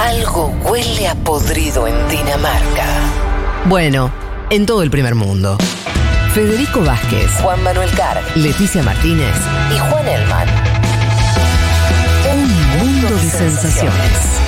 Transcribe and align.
Algo 0.00 0.46
huele 0.64 1.08
a 1.08 1.14
podrido 1.14 1.86
en 1.86 2.08
Dinamarca. 2.08 2.86
Bueno, 3.66 4.10
en 4.48 4.64
todo 4.64 4.82
el 4.82 4.90
primer 4.90 5.14
mundo. 5.14 5.58
Federico 6.32 6.80
Vázquez, 6.80 7.30
Juan 7.42 7.62
Manuel 7.62 7.90
Carr 7.90 8.18
Leticia 8.34 8.82
Martínez, 8.82 9.34
y 9.74 9.78
Juan 9.78 10.08
Elman. 10.08 10.48
un 12.32 12.78
mundo 12.78 13.14
de 13.14 13.28
sensaciones. 13.28 14.40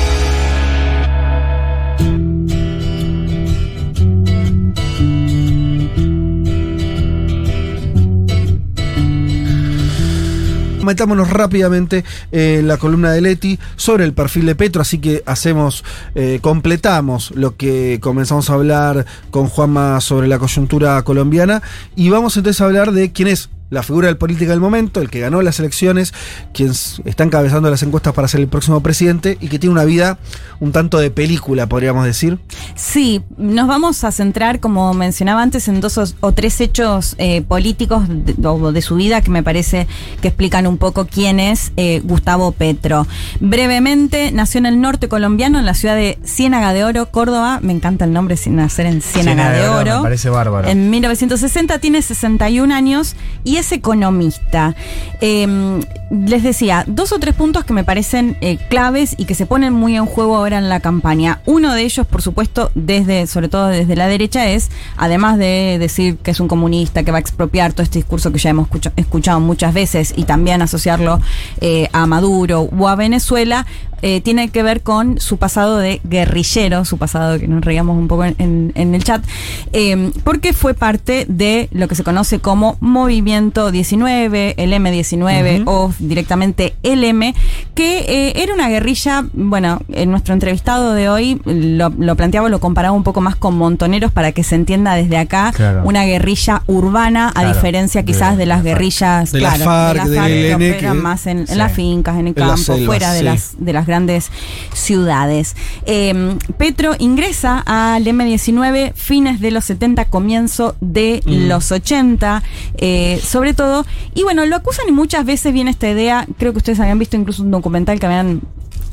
Metámonos 10.82 11.30
rápidamente 11.30 12.04
en 12.30 12.68
la 12.68 12.76
columna 12.76 13.12
de 13.12 13.20
Leti 13.20 13.58
sobre 13.76 14.04
el 14.04 14.12
perfil 14.12 14.46
de 14.46 14.54
Petro, 14.54 14.82
así 14.82 14.98
que 14.98 15.22
hacemos, 15.26 15.84
eh, 16.14 16.38
completamos 16.42 17.32
lo 17.32 17.56
que 17.56 17.98
comenzamos 18.00 18.50
a 18.50 18.54
hablar 18.54 19.06
con 19.30 19.48
Juanma 19.48 20.00
sobre 20.00 20.28
la 20.28 20.38
coyuntura 20.38 21.02
colombiana 21.02 21.62
y 21.96 22.10
vamos 22.10 22.36
entonces 22.36 22.60
a 22.60 22.64
hablar 22.64 22.92
de 22.92 23.12
quién 23.12 23.28
es 23.28 23.48
la 23.72 23.82
figura 23.82 24.08
del 24.08 24.18
político 24.18 24.50
del 24.50 24.60
momento, 24.60 25.00
el 25.00 25.08
que 25.08 25.18
ganó 25.18 25.40
las 25.40 25.58
elecciones, 25.58 26.12
quien 26.52 26.72
está 27.04 27.24
encabezando 27.24 27.70
las 27.70 27.82
encuestas 27.82 28.12
para 28.12 28.28
ser 28.28 28.40
el 28.40 28.48
próximo 28.48 28.82
presidente 28.82 29.38
y 29.40 29.48
que 29.48 29.58
tiene 29.58 29.72
una 29.72 29.84
vida 29.84 30.18
un 30.60 30.72
tanto 30.72 30.98
de 30.98 31.10
película, 31.10 31.66
podríamos 31.66 32.04
decir. 32.04 32.38
Sí, 32.74 33.22
nos 33.38 33.66
vamos 33.66 34.04
a 34.04 34.12
centrar, 34.12 34.60
como 34.60 34.92
mencionaba 34.92 35.40
antes, 35.40 35.68
en 35.68 35.80
dos 35.80 35.96
o, 35.96 36.04
o 36.20 36.32
tres 36.32 36.60
hechos 36.60 37.14
eh, 37.16 37.40
políticos 37.40 38.04
de, 38.08 38.46
o 38.46 38.72
de 38.72 38.82
su 38.82 38.96
vida 38.96 39.22
que 39.22 39.30
me 39.30 39.42
parece 39.42 39.86
que 40.20 40.28
explican 40.28 40.66
un 40.66 40.76
poco 40.76 41.06
quién 41.06 41.40
es 41.40 41.72
eh, 41.78 42.02
Gustavo 42.04 42.52
Petro. 42.52 43.06
Brevemente, 43.40 44.32
nació 44.32 44.58
en 44.58 44.66
el 44.66 44.82
norte 44.82 45.08
colombiano, 45.08 45.58
en 45.58 45.64
la 45.64 45.74
ciudad 45.74 45.96
de 45.96 46.18
Ciénaga 46.26 46.74
de 46.74 46.84
Oro, 46.84 47.10
Córdoba. 47.10 47.60
Me 47.62 47.72
encanta 47.72 48.04
el 48.04 48.12
nombre, 48.12 48.36
sin 48.36 48.54
nacer 48.54 48.84
en 48.84 49.00
Ciénaga, 49.00 49.50
de, 49.50 49.66
Oro. 49.66 49.96
Me 49.96 50.02
parece 50.02 50.28
bárbaro. 50.28 50.68
En 50.68 50.90
1960 50.90 51.78
tiene 51.78 52.02
61 52.02 52.74
años 52.74 53.16
y 53.44 53.56
es 53.56 53.61
economista. 53.70 54.74
Eh, 55.20 55.80
les 56.10 56.42
decía, 56.42 56.84
dos 56.86 57.12
o 57.12 57.18
tres 57.18 57.34
puntos 57.34 57.64
que 57.64 57.72
me 57.72 57.84
parecen 57.84 58.36
eh, 58.40 58.58
claves 58.68 59.14
y 59.16 59.24
que 59.24 59.34
se 59.34 59.46
ponen 59.46 59.72
muy 59.72 59.96
en 59.96 60.04
juego 60.06 60.36
ahora 60.36 60.58
en 60.58 60.68
la 60.68 60.80
campaña. 60.80 61.40
Uno 61.46 61.72
de 61.72 61.82
ellos, 61.82 62.06
por 62.06 62.20
supuesto, 62.20 62.70
desde, 62.74 63.26
sobre 63.26 63.48
todo 63.48 63.68
desde 63.68 63.94
la 63.96 64.06
derecha, 64.08 64.50
es, 64.50 64.70
además 64.96 65.38
de 65.38 65.76
decir 65.78 66.16
que 66.18 66.32
es 66.32 66.40
un 66.40 66.48
comunista, 66.48 67.02
que 67.02 67.12
va 67.12 67.18
a 67.18 67.20
expropiar 67.20 67.72
todo 67.72 67.82
este 67.82 67.98
discurso 67.98 68.32
que 68.32 68.38
ya 68.38 68.50
hemos 68.50 68.66
escucha- 68.68 68.92
escuchado 68.96 69.40
muchas 69.40 69.72
veces 69.72 70.12
y 70.16 70.24
también 70.24 70.60
asociarlo 70.62 71.20
eh, 71.60 71.88
a 71.92 72.06
Maduro 72.06 72.62
o 72.76 72.88
a 72.88 72.96
Venezuela, 72.96 73.66
eh, 74.02 74.20
tiene 74.20 74.48
que 74.50 74.62
ver 74.62 74.82
con 74.82 75.18
su 75.20 75.36
pasado 75.38 75.78
de 75.78 76.00
guerrillero, 76.04 76.84
su 76.84 76.98
pasado 76.98 77.38
que 77.38 77.48
nos 77.48 77.64
reíamos 77.64 77.96
un 77.96 78.08
poco 78.08 78.24
en, 78.24 78.34
en- 78.38 78.72
en 78.74 78.94
el 78.94 79.04
chat, 79.04 79.24
eh, 79.72 80.10
porque 80.24 80.52
fue 80.52 80.74
parte 80.74 81.24
de 81.28 81.68
lo 81.72 81.88
que 81.88 81.94
se 81.94 82.04
conoce 82.04 82.38
como 82.40 82.76
Movimiento 82.80 83.70
19, 83.70 84.54
el 84.58 84.72
M19 84.72 85.62
o 85.66 85.92
directamente 85.98 86.74
el 86.82 87.04
M, 87.04 87.34
que 87.74 87.98
eh, 88.08 88.42
era 88.42 88.54
una 88.54 88.68
guerrilla, 88.68 89.24
bueno, 89.32 89.80
en 89.92 90.10
nuestro 90.10 90.34
entrevistado 90.34 90.92
de 90.94 91.08
hoy 91.08 91.40
lo, 91.44 91.88
lo 91.90 92.16
planteaba, 92.16 92.48
lo 92.48 92.60
comparaba 92.60 92.94
un 92.94 93.02
poco 93.04 93.20
más 93.20 93.36
con 93.36 93.56
montoneros 93.56 94.12
para 94.12 94.32
que 94.32 94.42
se 94.44 94.54
entienda 94.54 94.94
desde 94.94 95.16
acá, 95.18 95.52
Claro. 95.54 95.82
una 95.84 96.04
guerrilla 96.04 96.62
urbana, 96.66 97.32
a 97.34 97.46
diferencia 97.52 98.04
quizás 98.04 98.36
de, 98.36 98.46
la 98.46 98.52
las 98.56 98.58
FARC. 98.58 98.64
guerrillas, 98.64 99.32
De 99.32 99.40
la 99.40 99.54
claro, 99.54 99.64
FARC, 99.64 100.04
del 100.06 100.48
que 100.48 100.54
operan 100.54 100.96
que- 100.96 101.02
más 101.02 101.26
en, 101.26 101.38
en 101.38 101.46
Sí. 101.46 101.54
las 101.54 101.72
fincas, 101.72 102.14
en 102.14 102.20
el 102.20 102.26
En 102.28 102.34
campo, 102.34 102.76
fuera 102.84 103.12
de 103.12 103.18
sí. 103.20 103.24
las 103.24 103.52
de 103.58 103.72
las 103.72 103.86
grandes 103.92 104.30
ciudades. 104.72 105.54
Eh, 105.86 106.36
Petro 106.58 106.94
ingresa 106.98 107.58
al 107.66 108.04
M19 108.06 108.92
fines 108.94 109.40
de 109.40 109.50
los 109.50 109.64
70, 109.64 110.06
comienzo 110.06 110.76
de 110.80 111.22
Mm. 111.26 111.48
los 111.48 111.70
80, 111.72 112.42
eh, 112.78 113.20
sobre 113.22 113.54
todo. 113.54 113.84
Y 114.14 114.22
bueno, 114.22 114.46
lo 114.46 114.56
acusan 114.56 114.86
y 114.88 114.92
muchas 114.92 115.24
veces 115.24 115.52
viene 115.52 115.70
esta 115.70 115.88
idea, 115.90 116.26
creo 116.38 116.52
que 116.52 116.58
ustedes 116.58 116.80
habían 116.80 116.98
visto 116.98 117.16
incluso 117.16 117.42
un 117.42 117.50
documental 117.50 117.98
que 118.00 118.06
habían 118.06 118.40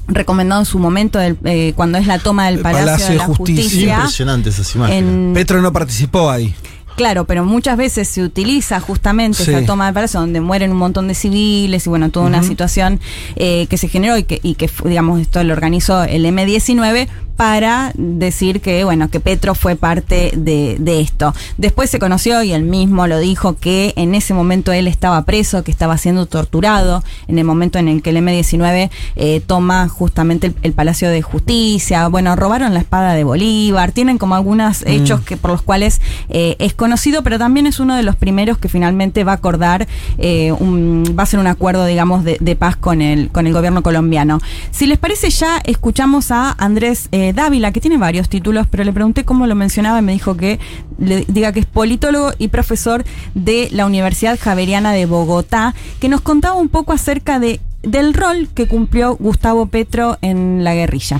recomendado 0.08 0.62
en 0.62 0.66
su 0.66 0.80
momento 0.80 1.20
del, 1.20 1.38
eh, 1.44 1.74
cuando 1.76 1.98
es 2.00 2.08
la 2.08 2.18
toma 2.20 2.48
del 2.48 2.56
El 2.56 2.62
Palacio, 2.62 2.86
Palacio 2.86 3.06
de 3.08 3.12
de 3.14 3.18
la 3.20 3.26
Justicia. 3.26 3.64
Justicia. 3.64 3.96
Impresionante 3.96 4.50
esas 4.50 4.76
imágenes. 4.76 5.04
en- 5.04 5.32
Petro 5.34 5.62
no 5.62 5.72
participó 5.72 6.30
ahí. 6.30 6.54
Claro, 7.00 7.24
pero 7.24 7.46
muchas 7.46 7.78
veces 7.78 8.10
se 8.10 8.22
utiliza 8.22 8.82
justamente 8.82 9.42
Sí. 9.46 9.52
esa 9.52 9.66
toma 9.66 9.88
de 9.88 9.94
palacio 9.94 10.20
donde 10.20 10.42
mueren 10.42 10.70
un 10.74 10.78
montón 10.78 11.08
de 11.08 11.14
civiles 11.14 11.86
y 11.86 11.90
bueno, 11.90 12.10
toda 12.10 12.26
una 12.26 12.44
situación 12.44 13.00
eh, 13.38 13.68
que 13.70 13.78
se 13.78 13.88
generó 13.88 14.18
y 14.18 14.24
que, 14.24 14.42
y 14.44 14.56
que 14.56 14.70
digamos, 14.84 15.22
esto 15.22 15.42
lo 15.46 15.54
organizó 15.54 16.04
el 16.04 16.26
M19 16.26 17.08
para 17.38 17.94
decir 17.96 18.60
que, 18.60 18.84
bueno, 18.84 19.10
que 19.10 19.22
Petro 19.22 19.56
fue 19.56 19.78
parte 19.78 20.34
de, 20.36 20.76
de 20.78 21.00
esto. 21.00 21.34
Después 21.58 21.90
se 21.90 21.98
conoció 21.98 22.44
y 22.44 22.52
él 22.52 22.64
mismo 22.64 23.08
lo 23.08 23.18
dijo 23.18 23.56
que 23.56 23.94
en 23.96 24.14
ese 24.14 24.34
momento 24.34 24.74
él 24.74 24.90
estaba 24.90 25.24
preso, 25.24 25.64
que 25.64 25.72
estaba 25.72 25.98
siendo 25.98 26.26
torturado, 26.26 27.02
en 27.30 27.40
el 27.40 27.46
momento 27.46 27.80
en 27.80 27.88
el 27.88 28.02
que 28.02 28.10
el 28.10 28.18
M19 28.18 28.90
eh, 29.16 29.42
toma 29.48 29.88
justamente 29.88 30.48
el, 30.48 30.56
el 30.64 30.74
Palacio 30.74 31.10
de 31.10 31.22
Justicia, 31.22 32.10
bueno, 32.10 32.36
robaron 32.36 32.74
la 32.74 32.82
espada 32.82 33.14
de 33.14 33.24
Bolívar, 33.24 33.94
tienen 33.94 34.18
como 34.18 34.36
algunos 34.36 34.84
hechos 34.86 35.22
que 35.22 35.38
por 35.38 35.52
los 35.52 35.62
cuales 35.62 36.02
eh, 36.28 36.58
es 36.60 36.74
conocido, 36.74 36.89
pero 37.24 37.38
también 37.38 37.68
es 37.68 37.80
uno 37.80 37.96
de 37.96 38.04
los 38.04 38.16
primeros 38.16 38.58
que 38.58 38.70
finalmente 38.70 39.24
va 39.24 39.34
a 39.34 39.36
acordar, 39.36 39.88
eh, 40.18 40.52
un- 40.52 41.04
va 41.18 41.24
a 41.24 41.26
ser 41.26 41.40
un 41.40 41.48
acuerdo, 41.48 41.86
digamos, 41.86 42.24
de, 42.24 42.38
de 42.40 42.56
paz 42.56 42.76
con 42.76 43.02
el, 43.02 43.30
con 43.30 43.48
el 43.48 43.54
gobierno 43.54 43.82
colombiano. 43.84 44.40
Si 44.72 44.86
les 44.86 44.98
parece, 44.98 45.30
ya 45.30 45.58
escuchamos 45.66 46.32
a 46.32 46.56
Andrés 46.58 47.10
eh, 47.12 47.34
Dávila, 47.34 47.72
que 47.72 47.82
tiene 47.82 47.98
varios 47.98 48.30
títulos, 48.30 48.68
pero 48.70 48.84
le 48.84 48.94
pregunté 48.94 49.26
cómo 49.26 49.48
lo 49.48 49.56
mencionaba 49.56 50.00
y 50.00 50.02
me 50.02 50.12
dijo 50.14 50.36
que 50.38 50.60
le 50.98 51.26
diga 51.28 51.52
que 51.52 51.62
es 51.62 51.66
politólogo 51.66 52.32
y 52.38 52.48
profesor 52.50 53.04
de 53.36 53.70
la 53.72 53.86
Universidad 53.86 54.38
Javeriana 54.40 54.92
de 54.92 55.06
Bogotá, 55.06 55.74
que 56.00 56.10
nos 56.10 56.22
contaba 56.22 56.56
un 56.56 56.70
poco 56.70 56.94
acerca 56.94 57.40
de, 57.40 57.60
del 57.84 58.14
rol 58.14 58.50
que 58.54 58.68
cumplió 58.68 59.16
Gustavo 59.16 59.68
Petro 59.68 60.18
en 60.22 60.64
la 60.64 60.74
guerrilla. 60.76 61.20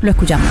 Lo 0.00 0.10
escuchamos. 0.10 0.48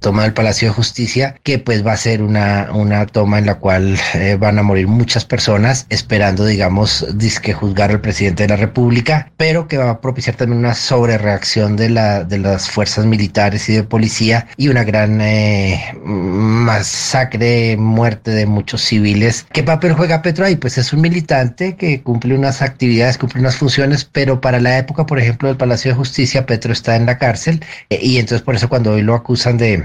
Toma 0.00 0.22
del 0.24 0.32
Palacio 0.32 0.68
de 0.68 0.74
Justicia, 0.74 1.36
que 1.42 1.58
pues 1.58 1.86
va 1.86 1.92
a 1.92 1.96
ser 1.96 2.22
una, 2.22 2.68
una 2.72 3.06
toma 3.06 3.38
en 3.38 3.46
la 3.46 3.56
cual 3.56 3.98
eh, 4.14 4.36
van 4.38 4.58
a 4.58 4.62
morir 4.62 4.88
muchas 4.88 5.24
personas 5.24 5.86
esperando, 5.90 6.44
digamos, 6.44 7.06
disque 7.14 7.52
juzgar 7.52 7.90
al 7.90 8.00
presidente 8.00 8.44
de 8.44 8.48
la 8.48 8.56
República, 8.56 9.30
pero 9.36 9.68
que 9.68 9.76
va 9.76 9.90
a 9.90 10.00
propiciar 10.00 10.36
también 10.36 10.58
una 10.58 10.74
sobrereacción 10.74 11.76
de, 11.76 11.90
la, 11.90 12.24
de 12.24 12.38
las 12.38 12.70
fuerzas 12.70 13.04
militares 13.06 13.68
y 13.68 13.74
de 13.74 13.82
policía 13.82 14.46
y 14.56 14.68
una 14.68 14.84
gran 14.84 15.20
eh, 15.20 15.94
masacre, 16.04 17.76
muerte 17.76 18.30
de 18.30 18.46
muchos 18.46 18.82
civiles. 18.82 19.46
¿Qué 19.52 19.62
papel 19.62 19.92
juega 19.92 20.22
Petro 20.22 20.46
ahí? 20.46 20.56
Pues 20.56 20.78
es 20.78 20.92
un 20.92 21.02
militante 21.02 21.76
que 21.76 22.02
cumple 22.02 22.34
unas 22.34 22.62
actividades, 22.62 23.18
cumple 23.18 23.40
unas 23.40 23.56
funciones, 23.56 24.04
pero 24.04 24.40
para 24.40 24.60
la 24.60 24.78
época, 24.78 25.06
por 25.06 25.18
ejemplo, 25.18 25.48
del 25.48 25.56
Palacio 25.56 25.90
de 25.90 25.96
Justicia, 25.96 26.46
Petro 26.46 26.72
está 26.72 26.96
en 26.96 27.06
la 27.06 27.18
cárcel 27.18 27.62
eh, 27.90 27.98
y 28.00 28.18
entonces 28.18 28.42
por 28.42 28.54
eso 28.54 28.68
cuando 28.68 28.92
hoy 28.92 29.02
lo 29.02 29.14
acusan 29.14 29.58
de, 29.58 29.84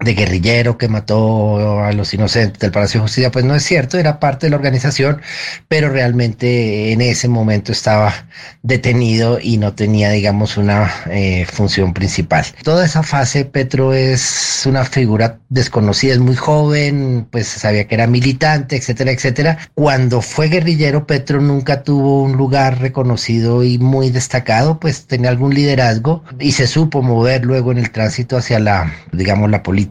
de 0.00 0.14
guerrillero 0.14 0.76
que 0.76 0.88
mató 0.88 1.82
a 1.82 1.92
los 1.92 2.12
inocentes 2.12 2.58
del 2.60 2.70
Palacio 2.70 3.00
de 3.00 3.02
Justicia, 3.04 3.30
pues 3.30 3.46
no 3.46 3.54
es 3.54 3.64
cierto, 3.64 3.98
era 3.98 4.20
parte 4.20 4.46
de 4.46 4.50
la 4.50 4.56
organización, 4.56 5.22
pero 5.68 5.88
realmente 5.88 6.92
en 6.92 7.00
ese 7.00 7.28
momento 7.28 7.72
estaba 7.72 8.26
detenido 8.62 9.38
y 9.40 9.56
no 9.56 9.72
tenía, 9.72 10.10
digamos, 10.10 10.58
una 10.58 10.90
eh, 11.10 11.46
función 11.50 11.94
principal. 11.94 12.44
Toda 12.62 12.84
esa 12.84 13.02
fase, 13.02 13.46
Petro 13.46 13.94
es 13.94 14.64
una 14.66 14.84
figura 14.84 15.38
desconocida, 15.48 16.12
es 16.12 16.18
muy 16.18 16.36
joven, 16.36 17.26
pues 17.30 17.46
sabía 17.48 17.88
que 17.88 17.94
era 17.94 18.06
militante, 18.06 18.76
etcétera, 18.76 19.12
etcétera. 19.12 19.58
Cuando 19.74 20.20
fue 20.20 20.48
guerrillero, 20.48 21.06
Petro 21.06 21.40
nunca 21.40 21.82
tuvo 21.82 22.22
un 22.22 22.32
lugar 22.32 22.80
reconocido 22.80 23.64
y 23.64 23.78
muy 23.78 24.10
destacado, 24.10 24.78
pues 24.78 25.06
tenía 25.06 25.30
algún 25.30 25.54
liderazgo 25.54 26.22
y 26.38 26.52
se 26.52 26.66
supo 26.66 27.00
mover 27.00 27.46
luego 27.46 27.72
en 27.72 27.78
el 27.78 27.90
tránsito 27.90 28.36
hacia 28.36 28.58
la, 28.58 28.92
digamos, 29.12 29.50
la 29.50 29.62
política 29.62 29.85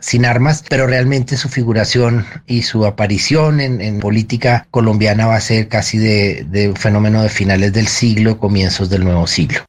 sin 0.00 0.24
armas, 0.24 0.64
pero 0.68 0.86
realmente 0.86 1.36
su 1.36 1.48
figuración 1.48 2.26
y 2.46 2.62
su 2.62 2.86
aparición 2.86 3.60
en, 3.60 3.80
en 3.80 4.00
política 4.00 4.66
colombiana 4.70 5.26
va 5.26 5.36
a 5.36 5.40
ser 5.40 5.68
casi 5.68 5.98
de, 5.98 6.44
de 6.48 6.68
un 6.68 6.76
fenómeno 6.76 7.22
de 7.22 7.28
finales 7.28 7.72
del 7.72 7.88
siglo, 7.88 8.38
comienzos 8.38 8.90
del 8.90 9.04
nuevo 9.04 9.26
siglo. 9.26 9.64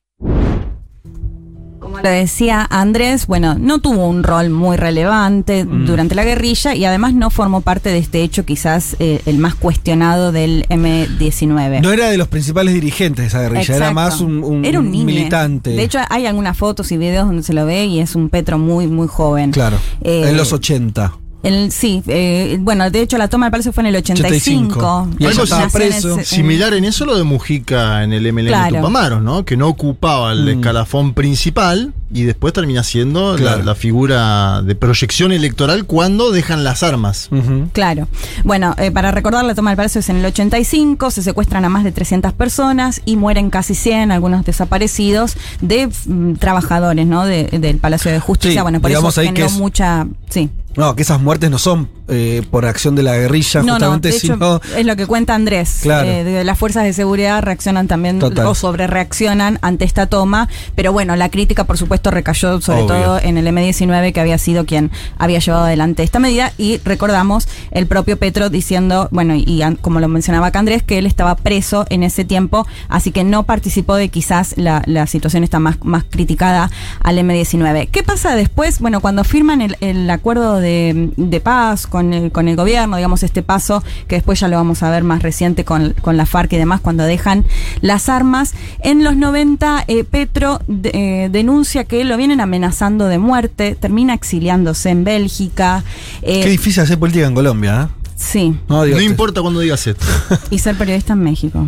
Lo 2.06 2.12
decía 2.12 2.68
Andrés, 2.70 3.26
bueno, 3.26 3.56
no 3.60 3.80
tuvo 3.80 4.08
un 4.08 4.22
rol 4.22 4.52
muy 4.52 4.78
relevante 4.78 5.66
durante 5.66 6.14
la 6.14 6.24
guerrilla 6.24 6.76
y 6.76 6.86
además 6.86 7.16
no 7.16 7.32
formó 7.32 7.62
parte 7.62 7.90
de 7.90 7.98
este 7.98 8.22
hecho 8.22 8.46
quizás 8.46 8.96
eh, 9.00 9.22
el 9.26 9.40
más 9.40 9.56
cuestionado 9.56 10.32
del 10.32 10.68
M19. 10.70 11.82
No 11.82 11.92
era 11.92 12.12
de 12.12 12.18
los 12.20 12.28
principales 12.28 12.76
dirigentes 12.76 13.24
de 13.24 13.28
esa 13.30 13.42
guerrilla, 13.42 13.76
era 13.76 13.90
más 13.92 14.22
un, 14.22 14.44
un 14.44 14.66
Era 14.66 14.78
un 14.82 14.92
niño. 14.92 15.06
militante. 15.06 15.72
De 15.72 15.84
hecho, 15.84 15.98
hay 16.12 16.28
algunas 16.28 16.56
fotos 16.56 16.92
y 16.92 16.98
videos 16.98 17.26
donde 17.26 17.42
se 17.42 17.54
lo 17.54 17.66
ve 17.66 17.86
y 17.86 18.00
es 18.00 18.14
un 18.14 18.30
Petro 18.30 18.60
muy, 18.60 18.86
muy 18.86 19.08
joven. 19.08 19.50
claro, 19.50 19.78
Eh, 20.02 20.26
en 20.30 20.38
los 20.38 20.54
80. 20.54 21.12
El, 21.44 21.72
sí, 21.72 22.02
eh, 22.08 22.58
bueno, 22.60 22.90
de 22.90 23.02
hecho 23.02 23.20
la 23.20 23.28
toma 23.28 23.46
del 23.46 23.52
Palacio 23.52 23.72
fue 23.72 23.82
en 23.84 23.88
el 23.88 23.96
85. 23.98 24.80
85. 24.80 25.10
Y 25.20 25.26
Algo 25.26 25.44
estaba 25.44 25.68
preso. 25.70 26.18
en- 26.18 26.26
Similar 26.26 26.74
en 26.74 26.86
eso 26.86 27.06
lo 27.06 27.16
de 27.16 27.24
Mujica 27.24 28.04
en 28.04 28.14
el 28.14 28.26
MLN 28.26 28.48
Claro. 28.48 28.76
Tupamaros, 28.78 29.22
¿no? 29.22 29.46
Que 29.46 29.56
no 29.56 29.68
ocupaba 29.68 30.32
el 30.32 30.44
Mm. 30.46 30.50
escalafón 30.60 31.14
principal 31.14 31.94
y 32.12 32.24
después 32.24 32.52
termina 32.54 32.82
siendo 32.84 33.34
la- 33.34 33.38
Claro. 33.38 33.64
la, 33.64 33.76
figura 33.76 34.64
de 34.64 34.74
proyección 34.74 35.32
electoral 35.32 35.86
cuando 35.86 36.32
dejan 36.32 36.64
las 36.64 36.82
armas. 36.82 37.30
Claro. 37.74 38.08
Bueno, 38.44 38.74
eh, 38.80 38.90
para 38.90 39.12
recordar, 39.12 39.46
la 39.46 39.54
toma 39.54 39.70
del 39.70 39.78
Palacio 39.78 40.00
es 40.00 40.10
en 40.10 40.16
el 40.18 40.26
85, 40.26 41.12
se 41.12 41.22
secuestran 41.22 41.64
a 41.64 41.70
más 41.70 41.84
de 41.84 41.92
300 41.92 42.34
personas 42.34 43.02
y 43.06 43.18
mueren 43.18 43.52
casi 43.52 43.76
100, 43.76 44.12
algunos 44.12 44.46
desaparecidos, 44.46 45.36
de 45.62 45.90
mm, 46.08 46.34
trabajadores, 46.36 47.06
¿no? 47.06 47.24
De- 47.26 47.50
del 47.60 47.78
Palacio 47.78 48.12
de 48.12 48.20
Justicia. 48.20 48.62
Sí, 48.62 48.64
bueno, 48.64 48.82
por 48.82 48.90
eso 48.90 49.08
ahí 49.08 49.28
que 49.28 49.34
generó 49.34 49.46
es- 49.46 49.54
mucha... 49.54 50.08
Sí. 50.30 50.50
No, 50.76 50.96
que 50.96 51.04
esas 51.04 51.22
muertes 51.22 51.50
no 51.50 51.58
son 51.58 51.90
eh, 52.08 52.44
por 52.52 52.66
acción 52.66 52.96
de 52.96 53.04
la 53.04 53.16
guerrilla, 53.16 53.62
No, 53.62 53.66
no, 53.66 53.74
justamente, 53.74 54.10
hecho, 54.10 54.20
sino. 54.20 54.62
es 54.78 54.86
lo 54.86 54.96
que 54.96 55.08
cuenta 55.08 55.34
Andrés. 55.34 55.80
Claro. 55.82 56.08
Eh, 56.08 56.24
de 56.24 56.44
las 56.44 56.58
fuerzas 56.60 56.84
de 56.84 56.94
seguridad 56.94 57.42
reaccionan 57.42 57.88
también 57.88 58.20
Total. 58.20 58.46
o 58.46 58.56
sobre 58.56 58.88
reaccionan 58.88 59.58
ante 59.62 59.86
esta 59.86 60.06
toma, 60.08 60.50
pero 60.76 60.92
bueno, 60.92 61.16
la 61.16 61.30
crítica 61.30 61.64
por 61.64 61.78
supuesto 61.78 62.12
recayó 62.12 62.60
sobre 62.62 62.82
Obvio. 62.84 62.96
todo 62.96 63.20
en 63.22 63.38
el 63.38 63.48
M19 63.48 64.14
que 64.14 64.20
había 64.20 64.38
sido 64.38 64.66
quien 64.66 64.92
había 65.18 65.40
llevado 65.40 65.66
adelante 65.66 66.04
esta 66.04 66.20
medida 66.20 66.52
y 66.58 66.78
recordamos 66.84 67.48
el 67.72 67.88
propio 67.88 68.18
Petro 68.18 68.50
diciendo, 68.50 69.08
bueno, 69.12 69.34
y, 69.36 69.64
como 69.82 70.00
lo 70.00 70.08
mencionaba 70.08 70.48
acá 70.48 70.60
Andrés, 70.60 70.84
que 70.84 70.98
él 70.98 71.06
estaba 71.06 71.36
preso 71.36 71.86
en 71.90 72.04
ese 72.04 72.26
tiempo, 72.26 72.68
así 72.90 73.12
que 73.12 73.24
no 73.24 73.44
participó 73.44 73.96
de 73.96 74.10
quizás 74.10 74.56
la, 74.58 74.84
la 74.86 75.08
situación 75.08 75.44
está 75.44 75.60
más, 75.60 75.78
más 75.84 76.04
criticada 76.04 76.70
al 77.02 77.18
M19. 77.18 77.90
¿Qué 77.90 78.04
pasa 78.04 78.36
después? 78.36 78.80
Bueno, 78.80 79.00
cuando 79.00 79.24
firman 79.24 79.62
el, 79.62 79.78
el 79.80 80.10
acuerdo 80.10 80.58
de, 80.60 80.65
de 80.70 81.40
paz 81.42 81.88
con 81.88 82.14
el, 82.14 82.32
con 82.32 82.48
el 82.48 82.56
gobierno, 82.56 82.98
digamos, 82.98 83.24
este 83.24 83.42
paso 83.44 83.84
que 84.08 84.16
después 84.16 84.40
ya 84.40 84.48
lo 84.48 84.56
vamos 84.58 84.84
a 84.84 84.90
ver 84.90 85.04
más 85.04 85.22
reciente 85.22 85.64
con, 85.66 85.94
con 86.02 86.18
la 86.18 86.26
FARC 86.26 86.54
y 86.54 86.58
demás, 86.58 86.82
cuando 86.82 87.04
dejan 87.04 87.46
las 87.82 88.10
armas. 88.10 88.54
En 88.80 89.04
los 89.04 89.16
90, 89.16 89.84
eh, 89.88 90.04
Petro 90.04 90.60
de- 90.68 90.92
eh, 91.26 91.30
denuncia 91.30 91.84
que 91.86 92.04
lo 92.04 92.18
vienen 92.18 92.42
amenazando 92.42 93.06
de 93.08 93.18
muerte, 93.18 93.76
termina 93.80 94.14
exiliándose 94.14 94.90
en 94.90 95.04
Bélgica. 95.04 95.84
eh, 96.22 96.42
Qué 96.44 96.50
difícil 96.50 96.84
hacer 96.84 96.98
política 97.00 97.28
en 97.28 97.36
Colombia, 97.36 97.90
¿eh? 97.90 98.10
Sí, 98.18 98.58
No, 98.70 98.86
No 98.86 99.02
importa 99.02 99.42
cuando 99.42 99.60
digas 99.60 99.86
esto. 99.88 100.06
y 100.50 100.60
ser 100.60 100.76
periodista 100.78 101.14
en 101.14 101.20
México. 101.20 101.68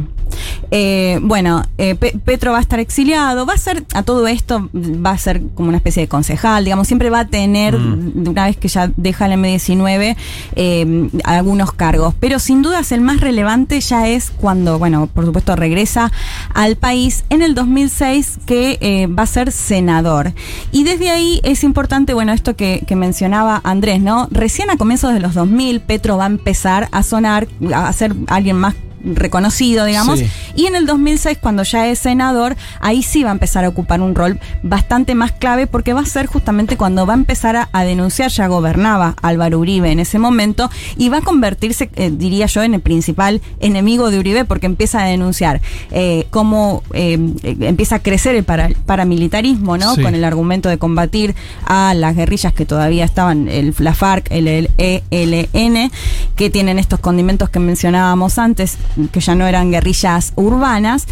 Eh, 0.72 1.20
bueno, 1.22 1.64
eh, 1.78 1.96
Pe- 1.96 2.18
Petro 2.24 2.52
va 2.52 2.58
a 2.58 2.62
estar 2.62 2.80
exiliado, 2.80 3.46
va 3.46 3.54
a 3.54 3.58
ser, 3.58 3.86
a 3.94 4.04
todo 4.04 4.28
esto, 4.28 4.70
va 4.74 5.12
a 5.12 5.18
ser 5.18 5.42
como 5.56 5.70
una 5.70 5.78
especie 5.78 6.02
de 6.04 6.08
concejal, 6.08 6.64
digamos, 6.66 6.88
siempre 6.88 7.10
va 7.10 7.22
a 7.22 7.28
tener, 7.28 7.78
Mm. 7.78 8.28
una 8.28 8.46
vez 8.46 8.58
que 8.58 8.68
ya 8.68 8.92
deja 8.98 9.26
el 9.28 9.34
M19, 9.34 10.16
eh, 10.56 11.10
algunos 11.24 11.72
cargos. 11.72 12.14
Pero 12.20 12.40
sin 12.40 12.62
dudas 12.62 12.92
el 12.92 13.02
más 13.02 13.22
relevante 13.22 13.80
ya 13.80 14.08
es 14.08 14.30
cuando, 14.32 14.78
bueno, 14.80 15.08
por 15.08 15.26
supuesto 15.26 15.56
regresa 15.56 16.12
al 16.54 16.76
país 16.76 17.24
en 17.30 17.42
el 17.42 17.56
2006, 17.56 18.40
que 18.46 18.78
eh, 18.82 19.08
va 19.08 19.24
a 19.24 19.28
ser 19.28 19.52
senador. 19.52 20.34
Y 20.72 20.84
desde 20.84 21.10
ahí 21.10 21.40
es 21.44 21.64
importante, 21.64 22.14
bueno, 22.14 22.34
esto 22.34 22.56
que, 22.56 22.84
que 22.88 22.96
mencionaba 22.96 23.62
Andrés, 23.64 24.02
¿no? 24.02 24.28
Recién 24.32 24.70
a 24.70 24.78
comienzos 24.78 25.14
de 25.14 25.20
los 25.20 25.34
2000, 25.34 25.80
Petro 25.82 26.18
va 26.18 26.24
a 26.26 26.28
empezar 26.28 26.90
a 26.92 27.04
sonar, 27.04 27.48
a 27.74 27.92
ser 27.94 28.14
alguien 28.28 28.58
más 28.58 28.76
reconocido, 29.16 29.86
digamos, 29.86 30.20
Sí. 30.20 30.28
y 30.56 30.66
en 30.66 30.76
el 30.76 30.86
2006, 30.86 31.38
cuando 31.42 31.64
ya 31.64 31.88
es 31.88 32.00
senador, 32.00 32.56
ahí 32.80 33.04
sí 33.04 33.24
va 33.24 33.30
a 33.30 33.34
empezar 33.34 33.66
a 33.66 33.70
ocupar 33.70 34.02
un 34.02 34.16
rol 34.16 34.40
bastante 34.64 35.16
más 35.16 35.32
clave 35.32 35.68
porque 35.68 35.94
va 35.94 36.02
a 36.02 36.06
ser 36.06 36.26
justamente 36.28 36.78
cuando 36.78 37.06
va 37.06 37.14
a 37.14 37.18
empezar 37.18 37.56
a, 37.56 37.70
a 37.72 37.84
denunciar, 37.84 38.30
ya 38.32 38.48
gobernaba 38.48 39.16
Álvaro 39.22 39.60
Uribe 39.60 39.92
en 39.92 40.00
ese 40.00 40.20
momento, 40.20 40.70
y 40.98 41.10
va 41.10 41.18
a 41.18 41.22
convertirse, 41.22 41.90
eh, 41.96 42.12
diría 42.14 42.46
yo, 42.48 42.64
en 42.64 42.74
el 42.74 42.82
principal 42.82 43.42
enemigo 43.60 44.12
de 44.12 44.20
Uribe 44.20 44.46
porque 44.46 44.66
empieza 44.66 45.04
a 45.04 45.06
denunciar 45.08 45.62
eh, 45.92 46.28
cómo 46.30 46.84
eh, 46.94 47.18
empieza 47.44 47.96
a 47.96 48.00
crecer 48.00 48.36
el 48.36 48.44
para- 48.44 48.70
paramilitarismo, 48.86 49.78
¿no? 49.78 49.96
Sí. 49.96 50.02
Con 50.02 50.16
el 50.16 50.24
argumento 50.24 50.70
de 50.70 50.78
combatir 50.78 51.36
a 51.66 51.94
las 51.94 52.16
guerrillas 52.16 52.54
que 52.54 52.66
todavía 52.66 53.06
estaban, 53.06 53.48
el, 53.48 53.74
la 53.80 53.94
FARC, 53.94 54.28
el, 54.32 54.48
el 54.48 54.70
ELN, 55.12 55.92
que 56.36 56.50
tienen 56.50 56.80
estos 56.80 57.00
condimentos 57.00 57.50
que 57.50 57.60
mencionábamos 57.60 58.38
antes, 58.38 58.78
que 59.12 59.20
ya 59.20 59.36
no 59.36 59.48
eran 59.48 59.72
guerrillas 59.72 60.34
urbanas. 60.36 61.08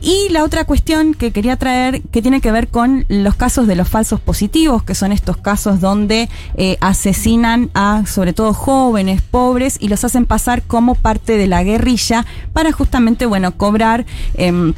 Y 0.00 0.28
la 0.30 0.44
otra 0.44 0.64
cuestión 0.64 1.14
que 1.14 1.32
quería 1.32 1.56
traer, 1.56 2.02
que 2.02 2.22
tiene 2.22 2.40
que 2.40 2.52
ver 2.52 2.68
con 2.68 3.04
los 3.08 3.34
casos 3.34 3.66
de 3.66 3.76
los 3.76 3.88
falsos 3.88 4.20
positivos, 4.20 4.82
que 4.82 4.94
son 4.94 5.12
estos 5.12 5.36
casos 5.36 5.80
donde 5.80 6.28
eh, 6.54 6.76
asesinan 6.80 7.70
a 7.74 8.04
sobre 8.06 8.32
todo 8.32 8.52
jóvenes, 8.52 9.22
pobres, 9.22 9.76
y 9.80 9.88
los 9.88 10.04
hacen 10.04 10.26
pasar 10.26 10.62
como 10.62 10.94
parte 10.94 11.36
de 11.36 11.46
la 11.46 11.62
guerrilla 11.62 12.24
para 12.52 12.72
justamente, 12.72 13.26
bueno, 13.26 13.56
cobrar... 13.56 14.06
em, 14.34 14.74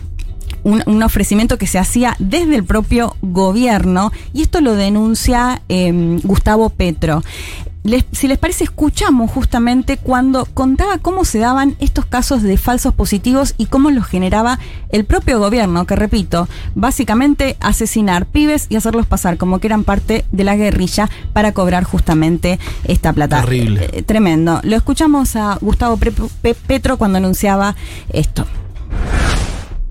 un, 0.65 0.83
un 0.87 1.03
ofrecimiento 1.03 1.59
que 1.59 1.67
se 1.67 1.79
hacía 1.79 2.17
desde 2.19 2.57
el 2.57 2.65
propio 2.65 3.17
gobierno 3.23 4.13
y 4.33 4.43
esto 4.43 4.61
lo 4.61 4.75
denuncia 4.75 5.63
eh, 5.69 6.19
Gustavo 6.25 6.71
Petro. 6.71 7.23
Les- 7.89 8.05
si 8.13 8.29
les 8.29 8.37
parece, 8.37 8.65
escuchamos 8.65 9.31
justamente 9.31 9.97
cuando 9.97 10.45
contaba 10.45 10.99
cómo 10.99 11.25
se 11.25 11.39
daban 11.39 11.75
estos 11.81 12.05
casos 12.05 12.43
de 12.43 12.59
falsos 12.59 12.93
positivos 12.93 13.55
y 13.57 13.65
cómo 13.65 13.91
los 13.91 14.05
generaba 14.07 14.59
el 14.91 15.07
propio 15.07 15.39
gobierno, 15.39 15.87
que 15.87 15.97
repito, 15.97 16.49
básicamente 16.75 17.57
asesinar 17.61 18.27
pibes 18.27 18.67
y 18.69 18.77
hacerlos 18.77 19.07
pasar 19.07 19.39
como 19.39 19.59
que 19.59 19.69
eran 19.69 19.85
parte 19.85 20.27
de 20.33 20.45
la 20.45 20.55
guerrilla 20.57 21.09
para 21.33 21.53
cobrar 21.53 21.85
justamente 21.85 22.59
esta 22.85 23.15
plata. 23.15 23.41
Terrible. 23.41 23.89
Eh, 23.93 24.03
tremendo. 24.03 24.61
Lo 24.65 24.77
escuchamos 24.77 25.35
a 25.37 25.57
Gustavo 25.63 25.97
Pre- 25.97 26.13
Pe- 26.43 26.55
Petro 26.55 26.99
cuando 26.99 27.17
anunciaba 27.17 27.75
esto. 28.13 28.45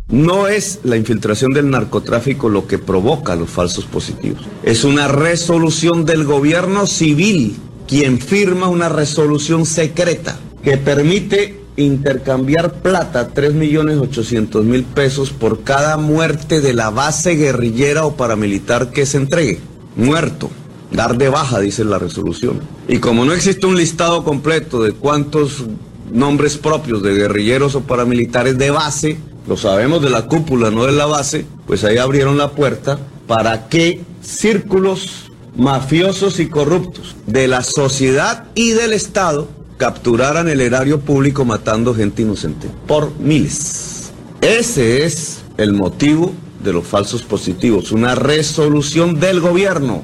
No 0.09 0.47
es 0.47 0.81
la 0.83 0.95
infiltración 0.97 1.51
del 1.51 1.69
narcotráfico 1.69 2.47
lo 2.47 2.67
que 2.67 2.77
provoca 2.77 3.35
los 3.35 3.49
falsos 3.49 3.85
positivos. 3.85 4.41
Es 4.63 4.83
una 4.85 5.07
resolución 5.07 6.05
del 6.05 6.23
gobierno 6.23 6.85
civil 6.85 7.57
quien 7.87 8.19
firma 8.19 8.67
una 8.67 8.89
resolución 8.89 9.65
secreta 9.65 10.37
que 10.63 10.77
permite 10.77 11.61
intercambiar 11.77 12.81
plata, 12.81 13.33
3.800.000 13.33 14.83
pesos 14.85 15.29
por 15.29 15.63
cada 15.63 15.97
muerte 15.97 16.59
de 16.59 16.73
la 16.73 16.89
base 16.89 17.35
guerrillera 17.35 18.05
o 18.05 18.15
paramilitar 18.15 18.91
que 18.91 19.05
se 19.05 19.17
entregue. 19.17 19.59
Muerto. 19.95 20.49
Dar 20.91 21.17
de 21.17 21.29
baja, 21.29 21.59
dice 21.59 21.83
la 21.83 21.99
resolución. 21.99 22.61
Y 22.87 22.99
como 22.99 23.25
no 23.25 23.33
existe 23.33 23.67
un 23.67 23.77
listado 23.77 24.23
completo 24.23 24.81
de 24.81 24.93
cuántos 24.93 25.65
nombres 26.11 26.57
propios 26.57 27.03
de 27.03 27.13
guerrilleros 27.13 27.75
o 27.75 27.81
paramilitares 27.81 28.57
de 28.57 28.71
base, 28.71 29.17
lo 29.47 29.57
sabemos 29.57 30.01
de 30.01 30.09
la 30.09 30.25
cúpula, 30.27 30.71
no 30.71 30.85
de 30.85 30.93
la 30.93 31.05
base, 31.05 31.45
pues 31.65 31.83
ahí 31.83 31.97
abrieron 31.97 32.37
la 32.37 32.51
puerta 32.51 32.97
para 33.27 33.67
que 33.67 34.01
círculos 34.21 35.31
mafiosos 35.57 36.39
y 36.39 36.47
corruptos 36.47 37.15
de 37.25 37.47
la 37.47 37.63
sociedad 37.63 38.45
y 38.55 38.71
del 38.71 38.93
Estado 38.93 39.49
capturaran 39.77 40.47
el 40.47 40.61
erario 40.61 40.99
público 40.99 41.45
matando 41.45 41.93
gente 41.93 42.21
inocente 42.21 42.69
por 42.87 43.11
miles. 43.19 44.11
Ese 44.41 45.03
es 45.05 45.39
el 45.57 45.73
motivo 45.73 46.33
de 46.63 46.73
los 46.73 46.85
falsos 46.85 47.23
positivos, 47.23 47.91
una 47.91 48.15
resolución 48.15 49.19
del 49.19 49.39
gobierno. 49.39 50.03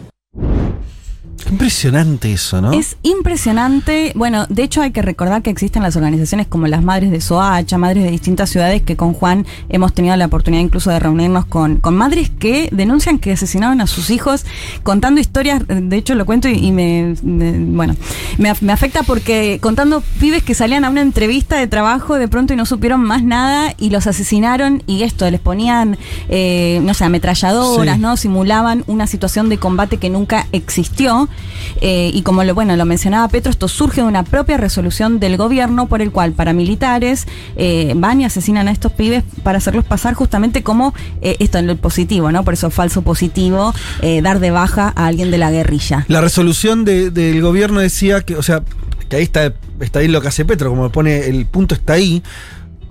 Qué 1.43 1.50
impresionante 1.51 2.31
eso, 2.31 2.62
¿no? 2.62 2.71
Es 2.73 2.95
impresionante. 3.03 4.12
Bueno, 4.15 4.45
de 4.50 4.63
hecho 4.63 4.81
hay 4.81 4.91
que 4.91 5.01
recordar 5.01 5.41
que 5.41 5.50
existen 5.50 5.83
las 5.83 5.95
organizaciones 5.95 6.47
como 6.47 6.67
las 6.67 6.83
Madres 6.83 7.12
de 7.12 7.19
Soacha, 7.21 7.77
Madres 7.77 8.03
de 8.03 8.12
distintas 8.12 8.50
ciudades, 8.50 8.81
que 8.81 8.95
con 8.95 9.13
Juan 9.13 9.45
hemos 9.69 9.93
tenido 9.93 10.15
la 10.15 10.25
oportunidad 10.27 10.62
incluso 10.63 10.89
de 10.91 11.00
reunirnos 11.00 11.45
con, 11.45 11.77
con 11.77 11.95
madres 11.95 12.29
que 12.29 12.69
denuncian 12.71 13.17
que 13.19 13.33
asesinaron 13.33 13.81
a 13.81 13.88
sus 13.88 14.09
hijos 14.09 14.45
contando 14.83 15.19
historias. 15.19 15.63
De 15.67 15.97
hecho 15.97 16.15
lo 16.15 16.25
cuento 16.25 16.47
y, 16.47 16.53
y 16.53 16.71
me, 16.71 17.15
me- 17.23 17.51
bueno, 17.75 17.95
me, 18.38 18.53
me 18.62 18.71
afecta 18.73 19.03
porque 19.03 19.59
contando 19.62 20.01
pibes 20.19 20.43
que 20.43 20.53
salían 20.53 20.85
a 20.85 20.89
una 20.89 21.01
entrevista 21.01 21.57
de 21.57 21.67
trabajo 21.67 22.15
de 22.15 22.27
pronto 22.27 22.53
y 22.53 22.55
no 22.55 22.65
supieron 22.65 23.01
más 23.01 23.23
nada 23.23 23.73
y 23.77 23.89
los 23.89 24.07
asesinaron 24.07 24.83
y 24.88 25.03
esto, 25.03 25.29
les 25.29 25.39
ponían, 25.39 25.97
eh, 26.29 26.79
no 26.83 26.93
sé, 26.93 27.03
ametralladoras, 27.05 27.95
Sí. 27.95 28.01
¿no? 28.01 28.17
Simulaban 28.17 28.83
una 28.88 29.07
situación 29.07 29.50
de 29.50 29.57
combate 29.57 29.97
que 29.97 30.09
nunca 30.09 30.47
existió. 30.51 31.27
Eh, 31.81 32.11
y 32.13 32.21
como 32.21 32.43
lo, 32.43 32.53
bueno, 32.53 32.75
lo 32.75 32.85
mencionaba 32.85 33.27
Petro, 33.27 33.49
esto 33.49 33.67
surge 33.67 34.01
de 34.01 34.07
una 34.07 34.23
propia 34.23 34.57
resolución 34.57 35.19
del 35.19 35.37
gobierno 35.37 35.87
por 35.87 36.01
el 36.01 36.11
cual 36.11 36.31
paramilitares 36.33 37.25
eh, 37.55 37.93
van 37.95 38.21
y 38.21 38.25
asesinan 38.25 38.67
a 38.67 38.71
estos 38.71 38.91
pibes 38.91 39.23
para 39.43 39.57
hacerlos 39.57 39.83
pasar 39.85 40.13
justamente 40.13 40.63
como 40.63 40.93
eh, 41.21 41.35
esto 41.39 41.57
en 41.57 41.67
lo 41.67 41.75
positivo, 41.77 42.31
¿no? 42.31 42.43
Por 42.43 42.53
eso 42.53 42.69
falso 42.69 43.01
positivo, 43.01 43.73
dar 44.21 44.39
de 44.39 44.51
baja 44.51 44.93
a 44.95 45.07
alguien 45.07 45.31
de 45.31 45.37
la 45.37 45.51
guerrilla. 45.51 46.05
La 46.07 46.21
resolución 46.21 46.85
de- 46.85 47.09
del 47.11 47.41
gobierno 47.41 47.79
decía 47.79 48.21
que, 48.21 48.35
o 48.35 48.43
sea, 48.43 48.61
que 49.09 49.15
ahí 49.17 49.23
está, 49.23 49.53
ahí 49.95 50.07
lo 50.07 50.21
que 50.21 50.27
hace 50.27 50.45
Petro, 50.45 50.69
como 50.69 50.89
pone, 50.91 51.27
el 51.27 51.45
punto 51.45 51.75
está 51.75 51.93
ahí, 51.93 52.21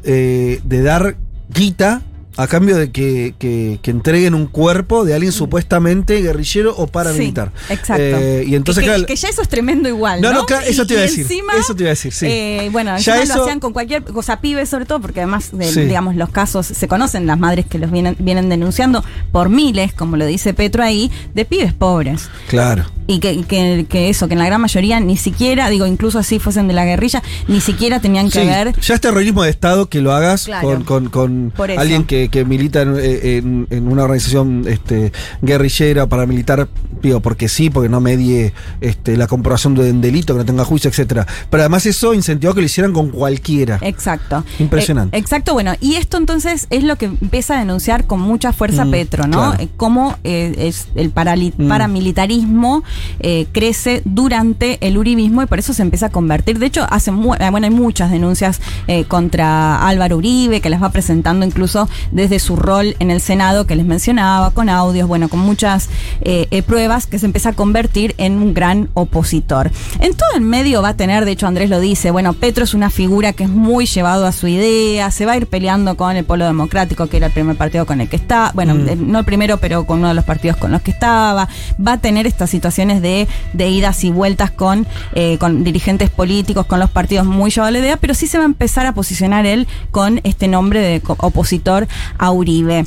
de 0.03 0.83
dar 0.83 1.17
guita 1.55 2.03
A 2.37 2.47
cambio 2.47 2.77
de 2.79 2.91
que, 2.91 3.35
que- 3.39 3.79
que 3.83 3.91
entreguen 3.91 4.35
un 4.35 4.47
cuerpo 4.47 5.05
de 5.05 5.15
alguien 5.15 5.33
supuestamente 5.33 6.21
guerrillero 6.23 6.75
o 6.77 6.87
paramilitar. 6.87 7.53
Sí, 7.69 7.75
exacto. 7.75 8.03
Eh, 8.03 8.45
y 8.47 8.55
entonces, 8.55 8.83
que, 8.83 8.89
claro, 8.89 9.05
que 9.07 9.17
ya 9.17 9.29
eso 9.29 9.43
es 9.43 9.49
tremendo 9.49 9.89
igual. 9.89 10.21
No, 10.23 10.33
No, 10.33 10.41
no, 10.41 10.47
claro, 10.47 10.65
eso 10.67 10.87
te 10.87 10.95
iba 10.95 11.01
a 11.03 11.05
decir, 11.05 11.21
Encima, 11.23 11.53
eso 11.59 11.75
te 11.75 11.83
iba 11.83 11.89
a 11.91 11.93
decir, 11.95 12.13
sí. 12.13 12.27
eh, 12.29 12.69
bueno, 12.73 12.97
Ya 12.99 13.21
eso- 13.21 13.37
lo 13.37 13.43
hacían 13.43 13.61
con 13.61 13.73
cualquier 13.75 14.03
cosa, 14.05 14.41
pibes 14.41 14.69
sobre 14.71 14.87
todo, 14.87 15.01
porque 15.01 15.21
además, 15.21 15.51
de, 15.53 15.67
Sí. 15.71 15.83
digamos, 15.83 16.17
los 16.17 16.31
casos 16.31 16.67
se 16.67 16.89
conocen, 16.89 17.27
las 17.27 17.39
madres 17.39 17.67
que 17.67 17.79
los 17.79 17.91
vienen, 17.91 18.17
vienen 18.19 18.49
denunciando 18.49 19.05
por 19.31 19.51
miles, 19.51 19.93
como 19.93 20.17
lo 20.17 20.25
dice 20.25 20.55
Petro 20.55 20.83
ahí, 20.83 21.11
de 21.35 21.45
pibes 21.45 21.73
pobres. 21.75 22.29
claro. 22.49 22.85
Y 23.13 23.19
que, 23.19 23.33
y 23.35 23.43
que, 23.43 23.85
que 23.89 24.09
eso, 24.09 24.27
que 24.27 24.33
en 24.33 24.39
la 24.39 24.47
gran 24.47 24.61
mayoría 24.61 24.99
ni 25.01 25.19
siquiera, 25.19 25.69
digo, 25.69 25.87
incluso 25.87 26.19
así 26.19 26.39
fuesen 26.39 26.67
de 26.67 26.73
la 26.75 26.85
guerrilla, 26.87 27.23
ni 27.47 27.61
siquiera 27.61 28.01
tenían 28.01 28.31
que 28.31 28.41
Sí, 28.41 28.47
ver. 28.47 28.73
ya 28.81 28.95
es 28.95 29.01
terrorismo 29.03 29.43
de 29.43 29.51
Estado 29.51 29.87
que 29.91 30.01
lo 30.01 30.13
hagas 30.13 30.47
Claro. 30.47 30.83
con, 30.87 31.53
alguien 31.77 32.05
que, 32.05 32.31
que 32.31 32.45
milita 32.47 32.81
en, 32.83 32.97
eh, 32.99 33.37
en- 33.37 33.67
en 33.71 33.89
una 33.89 34.05
organización 34.05 34.65
este, 34.67 35.13
guerrillera, 35.43 36.07
paramilitar, 36.07 36.69
digo, 37.03 37.21
porque 37.21 37.49
sí, 37.49 37.69
porque 37.69 37.89
no 37.91 38.01
medie 38.01 38.55
este, 38.81 39.17
la 39.19 39.27
comprobación 39.27 39.75
de 39.75 39.91
un 39.91 40.01
delito, 40.01 40.33
que 40.33 40.39
no 40.39 40.45
tenga 40.47 40.65
juicio, 40.65 40.89
etcétera. 40.89 41.27
Pero 41.51 41.63
además 41.65 41.85
eso 41.85 42.15
incentivó 42.15 42.55
que 42.55 42.61
lo 42.61 42.67
hicieran 42.67 42.93
con 42.95 43.11
cualquiera. 43.11 43.79
Exacto. 43.83 44.43
Impresionante. 44.59 45.17
Eh, 45.17 45.21
exacto, 45.21 45.53
bueno, 45.53 45.75
y 45.81 45.97
esto 45.97 46.17
entonces 46.17 46.67
es 46.71 46.83
lo 46.83 46.97
que 46.97 47.05
empieza 47.07 47.57
a 47.57 47.59
denunciar 47.59 48.07
con 48.07 48.21
mucha 48.21 48.53
fuerza 48.55 48.85
Mm, 48.87 48.91
Petro, 48.91 49.27
¿no? 49.27 49.51
claro. 49.51 49.63
Eh, 49.63 49.69
Cómo 49.77 50.17
eh, 50.25 50.55
es 50.59 50.89
el 50.95 51.09
Mm. 51.09 51.69
paramilitarismo 51.69 52.83
eh, 53.21 53.47
crece 53.53 54.03
durante 54.05 54.79
el 54.87 54.99
uribismo 54.99 55.43
y 55.43 55.47
por 55.47 55.59
eso 55.59 55.73
se 55.73 55.83
empieza 55.83 56.07
a 56.07 56.11
convertir. 56.11 56.59
De 56.59 56.67
hecho, 56.67 56.87
hace 56.91 57.11
eh, 57.11 57.51
bueno, 57.51 57.67
hay 57.67 57.71
muchas 57.71 58.11
denuncias 58.11 58.61
eh, 58.87 59.05
contra 59.05 59.87
Álvaro 59.87 60.17
Uribe, 60.17 60.61
que 60.61 60.71
las 60.71 60.83
va 60.83 60.91
presentando 60.91 61.47
incluso 61.47 61.89
desde 62.11 62.39
su 62.39 62.57
rol 62.57 62.97
en 62.99 63.11
el 63.11 63.21
Senado, 63.21 63.67
que 63.67 63.77
les 63.77 63.87
mencionaba, 63.87 64.51
con 64.51 64.69
audios, 64.69 65.09
bueno, 65.09 65.29
con 65.29 65.41
muchas 65.41 65.89
eh, 66.21 66.63
pruebas, 66.67 67.07
que 67.07 67.19
se 67.19 67.27
empieza 67.27 67.51
a 67.51 67.53
convertir 67.53 68.15
en 68.19 68.35
un 68.35 68.55
gran 68.55 68.89
opositor. 68.95 69.71
En 70.01 70.15
todo 70.15 70.31
el 70.35 70.43
medio 70.43 70.83
va 70.83 70.91
a 70.91 70.97
tener, 70.97 71.25
de 71.25 71.33
hecho 71.33 71.47
Andrés 71.47 71.71
lo 71.71 71.81
dice, 71.81 72.11
bueno, 72.11 72.33
Petro 72.35 72.65
es 72.65 72.75
una 72.75 72.91
figura 72.91 73.33
que 73.33 73.45
es 73.45 73.51
muy 73.51 73.87
llevado 73.87 74.27
a 74.27 74.33
su 74.33 74.49
idea, 74.49 75.11
se 75.11 75.27
va 75.27 75.33
a 75.33 75.37
ir 75.37 75.47
peleando 75.47 75.97
con 75.97 76.17
el 76.17 76.25
Polo 76.25 76.45
Democrático, 76.45 77.07
que 77.07 77.19
era 77.19 77.27
el 77.27 77.33
primer 77.33 77.57
partido 77.57 77.87
con 77.87 78.01
el 78.01 78.09
que 78.09 78.17
está, 78.17 78.51
bueno, 78.55 78.75
Mm. 78.75 79.11
no 79.11 79.19
el 79.19 79.25
primero, 79.25 79.59
pero 79.59 79.85
con 79.85 79.99
uno 79.99 80.09
de 80.09 80.15
los 80.15 80.25
partidos 80.25 80.57
con 80.57 80.73
los 80.73 80.83
que 80.83 80.91
estaba, 80.91 81.49
va 81.85 81.93
a 81.93 81.99
tener 81.99 82.27
estas 82.27 82.55
de, 82.89 83.29
idas 83.57 84.05
y 84.05 84.11
vueltas 84.11 84.51
con, 84.51 84.87
eh, 85.15 85.39
con 85.39 85.65
dirigentes 85.65 86.11
políticos, 86.11 86.67
con 86.67 86.81
los 86.81 86.91
partidos 86.91 87.27
muy 87.27 87.51
llevados 87.51 87.69
a 87.69 87.73
la 87.73 87.79
idea, 87.79 87.97
pero 87.97 88.15
sí 88.15 88.27
se 88.27 88.39
va 88.39 88.45
a 88.45 88.47
empezar 88.47 88.87
a 88.87 88.93
posicionar 88.93 89.47
él 89.47 89.69
con 89.91 90.21
este 90.25 90.49
nombre 90.49 90.81
de 90.81 91.03
opositor 91.19 91.87
a 92.19 92.31
Uribe. 92.33 92.85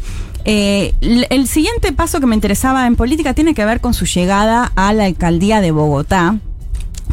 Eh, 0.48 0.94
el 1.02 1.48
siguiente 1.48 1.92
paso 1.92 2.20
que 2.20 2.28
me 2.28 2.36
interesaba 2.36 2.86
en 2.86 2.96
política 2.96 3.34
tiene 3.34 3.56
que 3.56 3.66
ver 3.66 3.82
con 3.82 3.96
su 3.96 4.06
llegada 4.06 4.72
a 4.76 4.94
la 4.94 5.06
alcaldía 5.06 5.60
de 5.60 5.72
Bogotá 5.72 6.38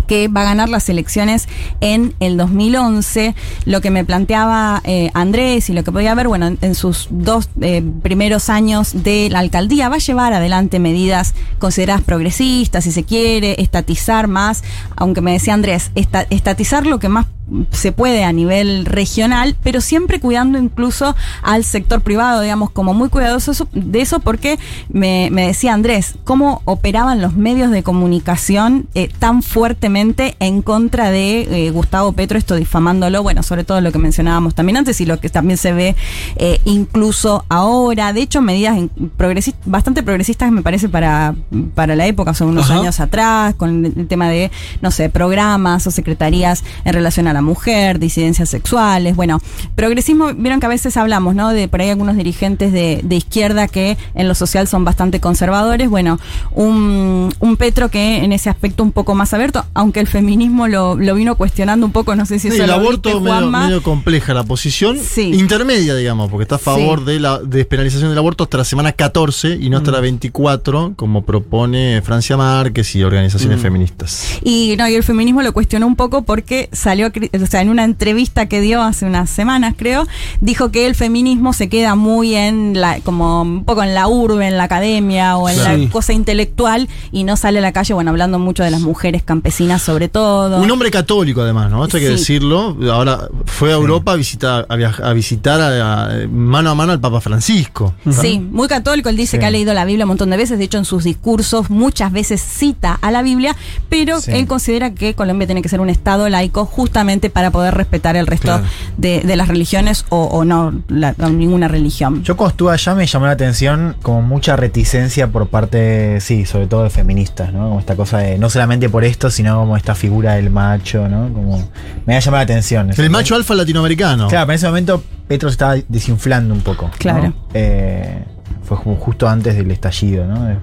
que 0.06 0.28
va 0.28 0.42
a 0.42 0.44
ganar 0.44 0.68
las 0.68 0.88
elecciones 0.88 1.48
en 1.80 2.14
el 2.20 2.36
2011. 2.36 3.34
Lo 3.64 3.80
que 3.80 3.90
me 3.90 4.04
planteaba 4.04 4.80
eh, 4.84 5.10
Andrés 5.14 5.68
y 5.70 5.72
lo 5.72 5.84
que 5.84 5.92
podía 5.92 6.14
ver, 6.14 6.28
bueno, 6.28 6.56
en, 6.60 6.74
sus 6.74 7.08
dos 7.10 7.48
eh, 7.60 7.82
primeros 8.02 8.48
años 8.48 9.02
de 9.02 9.28
la 9.30 9.38
alcaldía, 9.40 9.88
va 9.88 9.96
a 9.96 9.98
llevar 9.98 10.32
adelante 10.32 10.78
medidas 10.78 11.34
consideradas 11.58 12.02
progresistas, 12.02 12.84
si 12.84 12.92
se 12.92 13.04
quiere, 13.04 13.56
estatizar 13.60 14.28
más, 14.28 14.62
aunque 14.96 15.20
me 15.20 15.32
decía 15.32 15.54
Andrés, 15.54 15.90
esta- 15.94 16.26
estatizar 16.30 16.86
lo 16.86 16.98
que 16.98 17.08
más 17.08 17.26
se 17.70 17.92
puede 17.92 18.24
a 18.24 18.32
nivel 18.32 18.86
regional, 18.86 19.56
pero 19.62 19.80
siempre 19.80 20.20
cuidando 20.20 20.58
incluso 20.58 21.14
al 21.42 21.64
sector 21.64 22.00
privado, 22.00 22.40
digamos, 22.40 22.70
como 22.70 22.94
muy 22.94 23.08
cuidadoso 23.08 23.66
de 23.72 24.00
eso, 24.00 24.20
porque 24.20 24.58
me, 24.88 25.28
me 25.30 25.46
decía 25.46 25.74
Andrés, 25.74 26.14
cómo 26.24 26.62
operaban 26.64 27.20
los 27.20 27.34
medios 27.34 27.70
de 27.70 27.82
comunicación 27.82 28.86
eh, 28.94 29.08
tan 29.18 29.42
fuertemente 29.42 30.36
en 30.40 30.62
contra 30.62 31.10
de 31.10 31.66
eh, 31.66 31.70
Gustavo 31.70 32.12
Petro, 32.12 32.38
esto 32.38 32.54
difamándolo, 32.56 33.22
bueno, 33.22 33.42
sobre 33.42 33.64
todo 33.64 33.80
lo 33.80 33.92
que 33.92 33.98
mencionábamos 33.98 34.54
también 34.54 34.76
antes 34.78 35.00
y 35.00 35.06
lo 35.06 35.20
que 35.20 35.28
también 35.28 35.58
se 35.58 35.72
ve 35.72 35.96
eh, 36.36 36.60
incluso 36.64 37.44
ahora. 37.48 38.12
De 38.12 38.22
hecho, 38.22 38.40
medidas 38.40 38.76
in- 38.78 38.90
progresis- 39.18 39.54
bastante 39.64 40.02
progresistas 40.02 40.50
me 40.52 40.62
parece 40.62 40.88
para, 40.88 41.34
para 41.74 41.96
la 41.96 42.06
época, 42.06 42.32
son 42.34 42.48
unos 42.48 42.70
Ajá. 42.70 42.80
años 42.80 43.00
atrás, 43.00 43.54
con 43.56 43.84
el 43.84 44.06
tema 44.08 44.28
de, 44.28 44.50
no 44.80 44.90
sé, 44.90 45.10
programas 45.10 45.86
o 45.86 45.90
secretarías 45.90 46.64
en 46.84 46.92
relación 46.94 47.26
a 47.28 47.32
la 47.32 47.41
mujer, 47.42 47.98
disidencias 47.98 48.48
sexuales. 48.48 49.14
Bueno, 49.16 49.40
progresismo, 49.74 50.32
vieron 50.34 50.60
que 50.60 50.66
a 50.66 50.68
veces 50.70 50.96
hablamos, 50.96 51.34
¿no? 51.34 51.50
De 51.50 51.68
por 51.68 51.80
ahí 51.80 51.90
algunos 51.90 52.16
dirigentes 52.16 52.72
de, 52.72 53.00
de 53.02 53.16
izquierda 53.16 53.68
que 53.68 53.96
en 54.14 54.28
lo 54.28 54.34
social 54.34 54.66
son 54.68 54.84
bastante 54.84 55.20
conservadores. 55.20 55.88
Bueno, 55.90 56.18
un, 56.52 57.32
un 57.40 57.56
Petro 57.56 57.88
que 57.90 58.18
en 58.24 58.32
ese 58.32 58.50
aspecto 58.50 58.82
un 58.82 58.92
poco 58.92 59.14
más 59.14 59.32
abierto, 59.34 59.64
aunque 59.74 60.00
el 60.00 60.06
feminismo 60.06 60.68
lo, 60.68 60.94
lo 60.96 61.14
vino 61.14 61.36
cuestionando 61.36 61.86
un 61.86 61.92
poco, 61.92 62.14
no 62.16 62.26
sé 62.26 62.38
si 62.38 62.48
Sí, 62.48 62.54
eso 62.54 62.64
el 62.64 62.70
lo 62.70 62.74
aborto 62.76 63.20
viste, 63.20 63.46
medio, 63.48 63.82
compleja 63.82 64.34
la 64.34 64.44
posición 64.44 64.98
Sí. 64.98 65.32
intermedia, 65.34 65.94
digamos, 65.94 66.30
porque 66.30 66.42
está 66.42 66.56
a 66.56 66.58
favor 66.58 67.00
Sí. 67.00 67.04
de 67.06 67.20
la 67.20 67.38
despenalización 67.38 68.08
del 68.10 68.18
aborto 68.18 68.44
hasta 68.44 68.58
la 68.58 68.64
semana 68.64 68.92
14 68.92 69.58
y 69.60 69.68
no 69.70 69.78
hasta 69.78 69.90
la 69.90 69.98
Mm. 69.98 70.02
24, 70.02 70.92
como 70.96 71.22
propone 71.24 72.00
Francia 72.02 72.36
Márquez 72.36 72.94
y 72.96 73.02
organizaciones 73.02 73.58
Mm. 73.58 73.62
feministas. 73.62 74.38
Y 74.42 74.74
no, 74.76 74.88
y 74.88 74.94
el 74.94 75.02
feminismo 75.02 75.42
lo 75.42 75.52
cuestionó 75.52 75.86
un 75.86 75.96
poco 75.96 76.22
porque 76.22 76.68
salió, 76.72 77.06
a 77.06 77.10
o 77.32 77.46
sea, 77.46 77.60
en 77.62 77.68
una 77.68 77.84
entrevista 77.84 78.46
que 78.46 78.60
dio 78.60 78.82
hace 78.82 79.04
unas 79.06 79.30
semanas, 79.30 79.74
creo, 79.76 80.06
dijo 80.40 80.70
que 80.70 80.86
el 80.86 80.94
feminismo 80.94 81.52
se 81.52 81.68
queda 81.68 81.94
muy 81.94 82.34
en 82.34 82.80
la, 82.80 83.00
como 83.00 83.42
un 83.42 83.64
poco 83.64 83.82
en 83.82 83.94
la 83.94 84.08
urbe, 84.08 84.46
en 84.48 84.56
la 84.56 84.64
academia 84.64 85.36
o 85.36 85.48
en 85.48 85.58
la 85.84 85.90
cosa 85.90 86.12
intelectual 86.12 86.88
y 87.10 87.24
no 87.24 87.36
sale 87.36 87.58
a 87.58 87.62
la 87.62 87.72
calle, 87.72 87.94
bueno, 87.94 88.10
hablando 88.10 88.38
mucho 88.38 88.62
de 88.64 88.70
las 88.70 88.80
mujeres 88.80 89.22
campesinas 89.22 89.82
sobre 89.82 90.08
todo. 90.08 90.60
Un 90.60 90.70
hombre 90.70 90.90
católico, 90.90 91.42
además, 91.42 91.70
¿no? 91.70 91.84
Esto 91.84 91.96
hay 91.98 92.02
que 92.04 92.08
Sí. 92.10 92.14
decirlo. 92.16 92.76
Ahora 92.92 93.28
fue 93.46 93.70
a 93.70 93.74
Europa 93.74 94.12
a 94.12 94.16
visitar, 94.16 94.66
a, 94.68 95.12
visitar 95.12 95.60
a- 95.60 96.04
a- 96.04 96.26
mano 96.28 96.70
a 96.70 96.74
mano 96.74 96.92
al 96.92 97.00
Papa 97.00 97.20
Francisco. 97.20 97.94
Sí, 98.10 98.38
muy 98.38 98.68
católico. 98.68 99.08
Él 99.08 99.16
dice 99.16 99.32
Sí. 99.36 99.38
que 99.38 99.46
ha 99.46 99.50
leído 99.50 99.74
la 99.74 99.84
Biblia 99.84 100.04
un 100.04 100.08
montón 100.08 100.30
de 100.30 100.36
veces. 100.36 100.58
De 100.58 100.64
hecho, 100.64 100.78
en 100.78 100.84
sus 100.84 101.04
discursos 101.04 101.70
muchas 101.70 102.12
veces 102.12 102.40
cita 102.40 102.98
a 103.00 103.10
la 103.10 103.22
Biblia, 103.22 103.56
pero 103.88 104.20
Sí. 104.20 104.30
él 104.32 104.46
considera 104.46 104.94
que 104.94 105.14
Colombia 105.14 105.46
tiene 105.46 105.62
que 105.62 105.68
ser 105.68 105.80
un 105.80 105.90
Estado 105.90 106.28
laico 106.28 106.64
justamente 106.66 107.11
para 107.30 107.50
poder 107.50 107.74
respetar 107.74 108.16
el 108.16 108.26
resto 108.26 108.48
Claro. 108.48 108.64
de, 108.96 109.20
de 109.20 109.36
las 109.36 109.48
religiones 109.48 110.04
o, 110.08 110.24
o 110.24 110.44
no 110.44 110.72
la- 110.88 111.14
ninguna 111.30 111.68
religión. 111.68 112.22
Yo 112.22 112.36
cuando 112.36 112.50
estuve 112.52 112.72
allá 112.72 112.94
me 112.94 113.06
llamó 113.06 113.26
la 113.26 113.32
atención 113.32 113.96
como 114.02 114.22
mucha 114.22 114.56
reticencia 114.56 115.28
por 115.28 115.48
parte, 115.48 116.20
sí, 116.20 116.46
sobre 116.46 116.66
todo 116.66 116.84
de 116.84 116.90
feministas, 116.90 117.52
¿no? 117.52 117.68
Como 117.68 117.80
esta 117.80 117.96
cosa 117.96 118.18
de, 118.18 118.38
no 118.38 118.50
solamente 118.50 118.88
por 118.88 119.04
esto, 119.04 119.30
sino 119.30 119.56
como 119.58 119.76
esta 119.76 119.94
figura 119.94 120.34
del 120.34 120.50
macho, 120.50 121.08
¿no? 121.08 121.32
Como, 121.32 121.68
me 122.06 122.16
ha 122.16 122.20
llamado 122.20 122.38
la 122.40 122.44
atención. 122.44 122.90
El 122.96 123.10
macho 123.10 123.34
alfa 123.34 123.54
latinoamericano. 123.54 124.28
Claro, 124.28 124.46
pero 124.46 124.52
en 124.52 124.56
ese 124.56 124.66
momento 124.66 125.02
Petro 125.28 125.48
se 125.48 125.52
estaba 125.54 125.76
desinflando 125.88 126.52
un 126.54 126.60
poco. 126.60 126.86
¿no? 126.86 126.92
Claro. 126.98 127.32
Eh, 127.54 128.24
fue 128.64 128.76
como 128.82 128.96
justo 128.96 129.28
antes 129.28 129.56
del 129.56 129.70
estallido, 129.70 130.26
¿no? 130.26 130.50
Eh, 130.50 130.56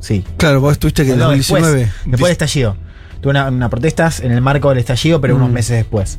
Sí. 0.00 0.24
Claro, 0.36 0.60
vos 0.60 0.72
estuviste 0.72 1.04
que 1.04 1.12
en 1.12 1.18
No, 1.18 1.26
2019. 1.26 1.76
Después, 1.78 2.02
después 2.06 2.20
del 2.28 2.32
estallido. 2.32 2.76
Una 3.30 3.68
protestas 3.68 4.20
en 4.20 4.32
el 4.32 4.40
marco 4.40 4.68
del 4.70 4.78
estallido, 4.78 5.20
pero 5.20 5.36
unos 5.36 5.50
Mm. 5.50 5.52
meses 5.52 5.76
después. 5.76 6.18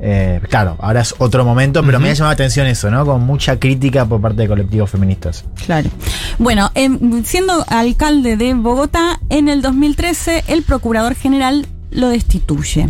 Eh, 0.00 0.40
claro, 0.48 0.76
ahora 0.80 1.00
es 1.00 1.14
otro 1.18 1.44
momento, 1.44 1.82
pero 1.84 1.98
me 2.00 2.10
ha 2.10 2.12
llamado 2.12 2.30
la 2.30 2.34
atención 2.34 2.66
eso, 2.66 2.90
¿no? 2.90 3.04
Con 3.04 3.22
mucha 3.22 3.58
crítica 3.58 4.04
por 4.06 4.20
parte 4.20 4.42
de 4.42 4.48
colectivos 4.48 4.90
feministas. 4.90 5.44
Claro. 5.66 5.90
Bueno, 6.38 6.70
em, 6.74 7.24
siendo 7.24 7.64
alcalde 7.68 8.36
de 8.36 8.54
Bogotá, 8.54 9.20
en 9.30 9.48
el 9.48 9.62
2013 9.62 10.44
el 10.48 10.62
procurador 10.62 11.14
general 11.14 11.66
lo 11.94 12.08
destituye. 12.08 12.88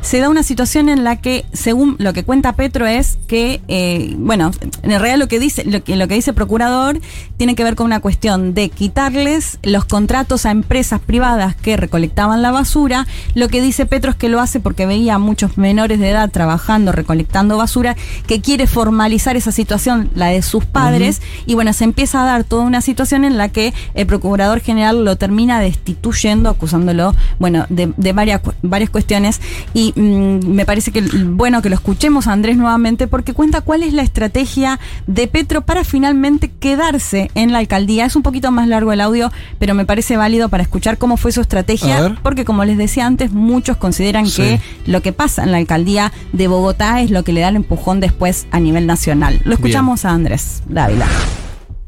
Se 0.00 0.18
da 0.18 0.28
una 0.28 0.42
situación 0.42 0.88
en 0.88 1.04
la 1.04 1.16
que, 1.16 1.44
según 1.52 1.96
lo 1.98 2.12
que 2.12 2.24
cuenta 2.24 2.54
Petro, 2.54 2.86
es 2.86 3.18
que, 3.28 3.60
eh, 3.68 4.14
bueno, 4.18 4.50
en 4.82 4.90
realidad 4.90 5.18
lo 5.18 5.28
que 5.28 5.38
dice, 5.38 5.64
lo 5.64 5.84
que, 5.84 5.96
lo 5.96 6.08
que 6.08 6.14
dice 6.14 6.32
procurador 6.32 6.98
tiene 7.36 7.54
que 7.54 7.64
ver 7.64 7.76
con 7.76 7.86
una 7.86 8.00
cuestión 8.00 8.54
de 8.54 8.70
quitarles 8.70 9.58
los 9.62 9.84
contratos 9.84 10.46
a 10.46 10.50
empresas 10.50 11.00
privadas 11.00 11.54
que 11.54 11.76
recolectaban 11.76 12.42
la 12.42 12.50
basura. 12.50 13.06
Lo 13.34 13.48
que 13.48 13.60
dice 13.60 13.86
Petro 13.86 14.10
es 14.10 14.16
que 14.16 14.28
lo 14.28 14.40
hace 14.40 14.58
porque 14.58 14.86
veía 14.86 15.16
a 15.16 15.18
muchos 15.18 15.58
menores 15.58 16.00
de 16.00 16.10
edad 16.10 16.30
trabajando, 16.30 16.92
recolectando 16.92 17.58
basura, 17.58 17.96
que 18.26 18.40
quiere 18.40 18.66
formalizar 18.66 19.36
esa 19.36 19.52
situación, 19.52 20.10
la 20.14 20.28
de 20.28 20.42
sus 20.42 20.64
padres, 20.64 21.20
y 21.44 21.54
bueno, 21.54 21.72
se 21.72 21.84
empieza 21.84 22.22
a 22.22 22.26
dar 22.26 22.44
toda 22.44 22.64
una 22.64 22.80
situación 22.80 23.24
en 23.24 23.36
la 23.36 23.50
que 23.50 23.74
el 23.94 24.06
procurador 24.06 24.60
general 24.60 25.04
lo 25.04 25.16
termina 25.16 25.60
destituyendo, 25.60 26.48
acusándolo, 26.48 27.14
bueno, 27.38 27.66
de, 27.68 27.92
de 27.96 28.12
varias 28.12 28.40
varias 28.62 28.90
cuestiones 28.90 29.40
y 29.74 29.92
mm, 29.98 30.46
me 30.48 30.64
parece 30.64 30.90
que 30.92 31.02
bueno 31.02 31.62
que 31.62 31.68
lo 31.68 31.74
escuchemos 31.74 32.26
a 32.26 32.32
Andrés 32.32 32.56
nuevamente 32.56 33.06
porque 33.06 33.32
cuenta 33.34 33.60
cuál 33.60 33.82
es 33.82 33.92
la 33.92 34.02
estrategia 34.02 34.78
de 35.06 35.26
Petro 35.28 35.62
para 35.62 35.84
finalmente 35.84 36.50
quedarse 36.50 37.30
en 37.34 37.52
la 37.52 37.58
alcaldía. 37.58 38.04
Es 38.06 38.16
un 38.16 38.22
poquito 38.22 38.50
más 38.50 38.68
largo 38.68 38.92
el 38.92 39.00
audio, 39.00 39.30
pero 39.58 39.74
me 39.74 39.84
parece 39.86 40.16
válido 40.16 40.48
para 40.48 40.62
escuchar 40.62 40.98
cómo 40.98 41.16
fue 41.16 41.32
su 41.32 41.40
estrategia, 41.40 42.16
porque 42.22 42.44
como 42.44 42.64
les 42.64 42.78
decía 42.78 43.06
antes, 43.06 43.32
muchos 43.32 43.76
consideran 43.76 44.26
Sí. 44.26 44.42
que 44.42 44.60
lo 44.86 45.02
que 45.02 45.12
pasa 45.12 45.42
en 45.44 45.52
la 45.52 45.58
alcaldía 45.58 46.12
de 46.32 46.48
Bogotá 46.48 47.00
es 47.00 47.10
lo 47.10 47.22
que 47.24 47.32
le 47.32 47.40
da 47.40 47.48
el 47.48 47.56
empujón 47.56 48.00
después 48.00 48.46
a 48.50 48.60
nivel 48.60 48.86
nacional. 48.86 49.40
Lo 49.44 49.54
escuchamos 49.54 50.04
a 50.04 50.10
Andrés 50.10 50.62
Dávila. 50.68 51.06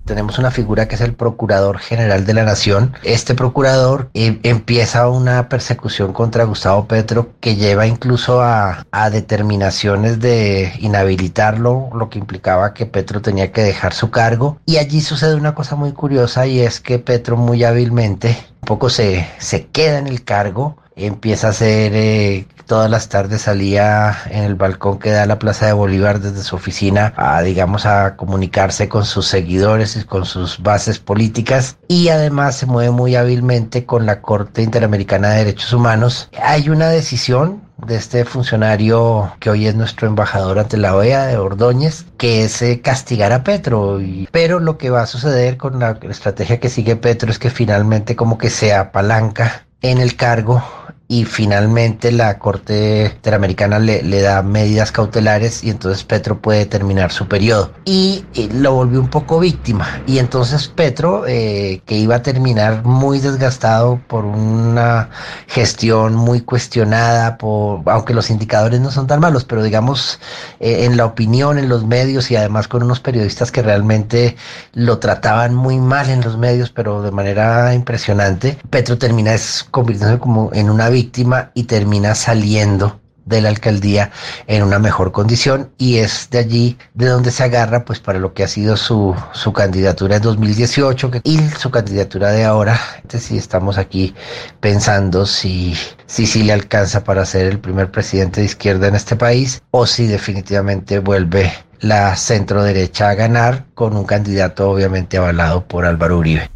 Tenemos 0.08 0.38
una 0.38 0.50
figura 0.50 0.88
que 0.88 0.94
es 0.94 1.02
el 1.02 1.12
Procurador 1.12 1.78
General 1.78 2.24
de 2.24 2.32
la 2.32 2.42
Nación. 2.42 2.94
Este 3.02 3.34
procurador 3.34 4.08
eh, 4.14 4.40
empieza 4.42 5.06
una 5.10 5.50
persecución 5.50 6.14
contra 6.14 6.44
Gustavo 6.44 6.88
Petro 6.88 7.34
que 7.40 7.56
lleva 7.56 7.86
incluso 7.86 8.40
a, 8.40 8.86
determinaciones 9.12 10.18
de 10.18 10.72
inhabilitarlo, 10.80 11.90
lo 11.94 12.08
que 12.08 12.18
implicaba 12.18 12.72
que 12.72 12.86
Petro 12.86 13.20
tenía 13.20 13.52
que 13.52 13.60
dejar 13.60 13.92
su 13.92 14.10
cargo. 14.10 14.58
Y 14.64 14.78
allí 14.78 15.02
sucede 15.02 15.34
una 15.34 15.54
cosa 15.54 15.76
muy 15.76 15.92
curiosa 15.92 16.46
y 16.46 16.60
es 16.60 16.80
que 16.80 16.98
Petro 16.98 17.36
muy 17.36 17.62
hábilmente 17.64 18.34
un 18.62 18.66
poco 18.66 18.88
se, 18.88 19.28
se 19.38 19.66
queda 19.66 19.98
en 19.98 20.06
el 20.06 20.24
cargo, 20.24 20.78
empieza 20.98 21.48
a 21.48 21.50
hacer, 21.50 21.92
eh, 21.94 22.46
todas 22.66 22.90
las 22.90 23.08
tardes 23.08 23.42
salía 23.42 24.16
en 24.30 24.44
el 24.44 24.54
balcón 24.54 24.98
que 24.98 25.10
da 25.10 25.26
la 25.26 25.38
Plaza 25.38 25.66
de 25.66 25.72
Bolívar 25.72 26.20
desde 26.20 26.42
su 26.42 26.56
oficina 26.56 27.12
a, 27.16 27.40
digamos, 27.42 27.86
a 27.86 28.16
comunicarse 28.16 28.88
con 28.88 29.04
sus 29.04 29.26
seguidores 29.26 29.96
y 29.96 30.04
con 30.04 30.24
sus 30.24 30.62
bases 30.62 30.98
políticas 30.98 31.76
y 31.88 32.08
además 32.08 32.56
se 32.56 32.66
mueve 32.66 32.90
muy 32.90 33.16
hábilmente 33.16 33.86
con 33.86 34.06
la 34.06 34.20
Corte 34.20 34.62
Interamericana 34.62 35.30
de 35.30 35.38
Derechos 35.38 35.72
Humanos. 35.72 36.30
Hay 36.42 36.68
una 36.68 36.88
decisión 36.88 37.62
de 37.86 37.96
este 37.96 38.24
funcionario 38.24 39.32
que 39.38 39.50
hoy 39.50 39.66
es 39.66 39.74
nuestro 39.74 40.08
embajador 40.08 40.58
ante 40.58 40.76
la 40.76 40.94
OEA 40.94 41.26
de 41.26 41.36
Ordóñez, 41.36 42.04
que 42.16 42.44
es 42.44 42.60
eh, 42.60 42.80
castigar 42.80 43.32
a 43.32 43.44
Petro. 43.44 44.00
Pero 44.32 44.58
lo 44.58 44.78
que 44.78 44.90
va 44.90 45.02
a 45.02 45.06
suceder 45.06 45.56
con 45.56 45.78
la 45.78 45.98
estrategia 46.02 46.60
que 46.60 46.68
sigue 46.68 46.96
Petro 46.96 47.30
es 47.30 47.38
que 47.38 47.50
finalmente 47.50 48.16
como 48.16 48.36
que 48.36 48.50
se 48.50 48.74
apalanca 48.74 49.64
en 49.80 49.98
el 49.98 50.16
cargo 50.16 50.62
y 51.10 51.24
finalmente 51.24 52.12
la 52.12 52.38
Corte 52.38 53.12
Interamericana 53.16 53.78
le, 53.78 54.02
le 54.02 54.20
da 54.20 54.42
medidas 54.42 54.92
cautelares 54.92 55.64
y 55.64 55.70
entonces 55.70 56.04
Petro 56.04 56.38
puede 56.38 56.66
terminar 56.66 57.10
su 57.12 57.26
periodo. 57.26 57.72
Y, 57.86 58.26
eh, 58.34 58.50
lo 58.52 58.74
volvió 58.74 59.00
un 59.00 59.08
poco 59.08 59.40
víctima. 59.40 60.02
Y 60.06 60.18
entonces 60.18 60.68
Petro, 60.68 61.24
eh, 61.26 61.80
que 61.86 61.96
iba 61.96 62.16
a 62.16 62.22
terminar 62.22 62.84
muy 62.84 63.20
desgastado 63.20 63.98
por 64.06 64.26
una 64.26 65.08
gestión 65.46 66.14
muy 66.14 66.42
cuestionada, 66.42 67.38
por, 67.38 67.80
aunque 67.86 68.12
los 68.12 68.28
indicadores 68.28 68.80
no 68.80 68.90
son 68.90 69.06
tan 69.06 69.20
malos, 69.20 69.46
pero 69.46 69.62
digamos 69.62 70.20
eh, 70.60 70.84
en 70.84 70.98
la 70.98 71.06
opinión, 71.06 71.56
en 71.58 71.70
los 71.70 71.86
medios 71.86 72.30
y 72.30 72.36
además 72.36 72.68
con 72.68 72.82
unos 72.82 73.00
periodistas 73.00 73.50
que 73.50 73.62
realmente 73.62 74.36
lo 74.74 74.98
trataban 74.98 75.54
muy 75.54 75.78
mal 75.78 76.10
en 76.10 76.20
los 76.20 76.36
medios, 76.36 76.68
pero 76.68 77.00
de 77.00 77.12
manera 77.12 77.72
impresionante, 77.74 78.58
Petro 78.68 78.98
termina 78.98 79.34
convirtiéndose 79.70 80.20
como 80.20 80.50
en 80.52 80.68
una 80.68 80.90
víctima 80.90 80.97
y 81.54 81.64
termina 81.64 82.14
saliendo 82.14 83.00
de 83.24 83.42
la 83.42 83.50
alcaldía 83.50 84.10
en 84.46 84.62
una 84.62 84.78
mejor 84.78 85.12
condición 85.12 85.70
y 85.76 85.98
es 85.98 86.30
de 86.30 86.38
allí 86.38 86.78
de 86.94 87.06
donde 87.08 87.30
se 87.30 87.44
agarra 87.44 87.84
pues 87.84 88.00
para 88.00 88.18
lo 88.18 88.32
que 88.32 88.42
ha 88.42 88.48
sido 88.48 88.76
su, 88.78 89.14
su 89.32 89.52
candidatura 89.52 90.16
en 90.16 90.22
2018 90.22 91.10
que- 91.10 91.20
y 91.24 91.38
su 91.50 91.70
candidatura 91.70 92.30
de 92.32 92.44
ahora. 92.46 92.80
Entonces 92.96 93.24
sí 93.24 93.36
estamos 93.36 93.76
aquí 93.76 94.14
pensando 94.60 95.26
si, 95.26 95.74
si, 96.06 96.26
si 96.26 96.42
le 96.42 96.54
alcanza 96.54 97.04
para 97.04 97.26
ser 97.26 97.46
el 97.46 97.58
primer 97.58 97.90
presidente 97.90 98.40
de 98.40 98.46
izquierda 98.46 98.88
en 98.88 98.94
este 98.94 99.14
país 99.14 99.62
o 99.70 99.86
si 99.86 100.06
definitivamente 100.06 100.98
vuelve 100.98 101.52
la 101.80 102.16
centro 102.16 102.62
derecha 102.62 103.10
a 103.10 103.14
ganar 103.14 103.66
con 103.74 103.94
un 103.96 104.04
candidato 104.04 104.70
obviamente 104.70 105.18
avalado 105.18 105.68
por 105.68 105.84
Álvaro 105.84 106.18
Uribe. 106.18 106.50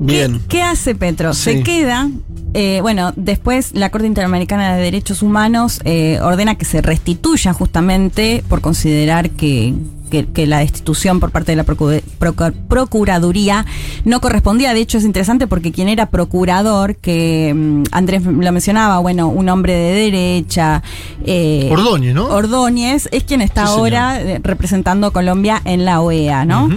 Bien. 0.00 0.40
¿Qué, 0.40 0.56
qué 0.58 0.62
hace 0.62 0.94
Petro? 0.94 1.32
Sí. 1.34 1.42
Se 1.52 1.62
queda. 1.62 2.08
eh, 2.54 2.78
bueno, 2.82 3.12
después 3.16 3.70
la 3.74 3.90
Corte 3.90 4.06
Interamericana 4.08 4.74
de 4.74 4.82
Derechos 4.82 5.22
Humanos 5.22 5.80
eh, 5.84 6.18
ordena 6.22 6.56
que 6.56 6.64
se 6.64 6.82
restituya 6.82 7.52
justamente 7.52 8.42
por 8.48 8.60
considerar 8.60 9.30
que, 9.30 9.74
que- 10.10 10.26
que 10.26 10.46
la 10.48 10.58
destitución 10.58 11.20
por 11.20 11.30
parte 11.30 11.52
de 11.52 11.56
la 11.56 11.64
procu- 11.64 12.02
procu- 12.18 12.52
Procuraduría 12.68 13.64
no 14.04 14.20
correspondía. 14.20 14.74
De 14.74 14.80
hecho, 14.80 14.98
es 14.98 15.04
interesante 15.04 15.46
porque 15.46 15.70
quien 15.70 15.88
era 15.88 16.06
procurador, 16.06 16.96
que 16.96 17.52
mm, 17.54 17.84
Andrés 17.92 18.24
lo 18.24 18.52
mencionaba, 18.52 18.98
bueno, 18.98 19.28
un 19.28 19.48
hombre 19.48 19.74
de 19.74 19.92
derecha. 20.10 20.82
eh, 21.24 21.68
Ordóñez, 21.70 22.14
¿no? 22.14 22.24
Ordóñez 22.26 23.08
es 23.12 23.22
quien 23.24 23.42
está 23.42 23.66
Sí, 23.66 23.72
ahora 23.72 24.20
eh, 24.20 24.40
representando 24.42 25.06
a 25.06 25.12
Colombia 25.12 25.62
en 25.64 25.84
la 25.84 26.00
OEA, 26.00 26.44
¿no? 26.44 26.64
Ujú. 26.66 26.76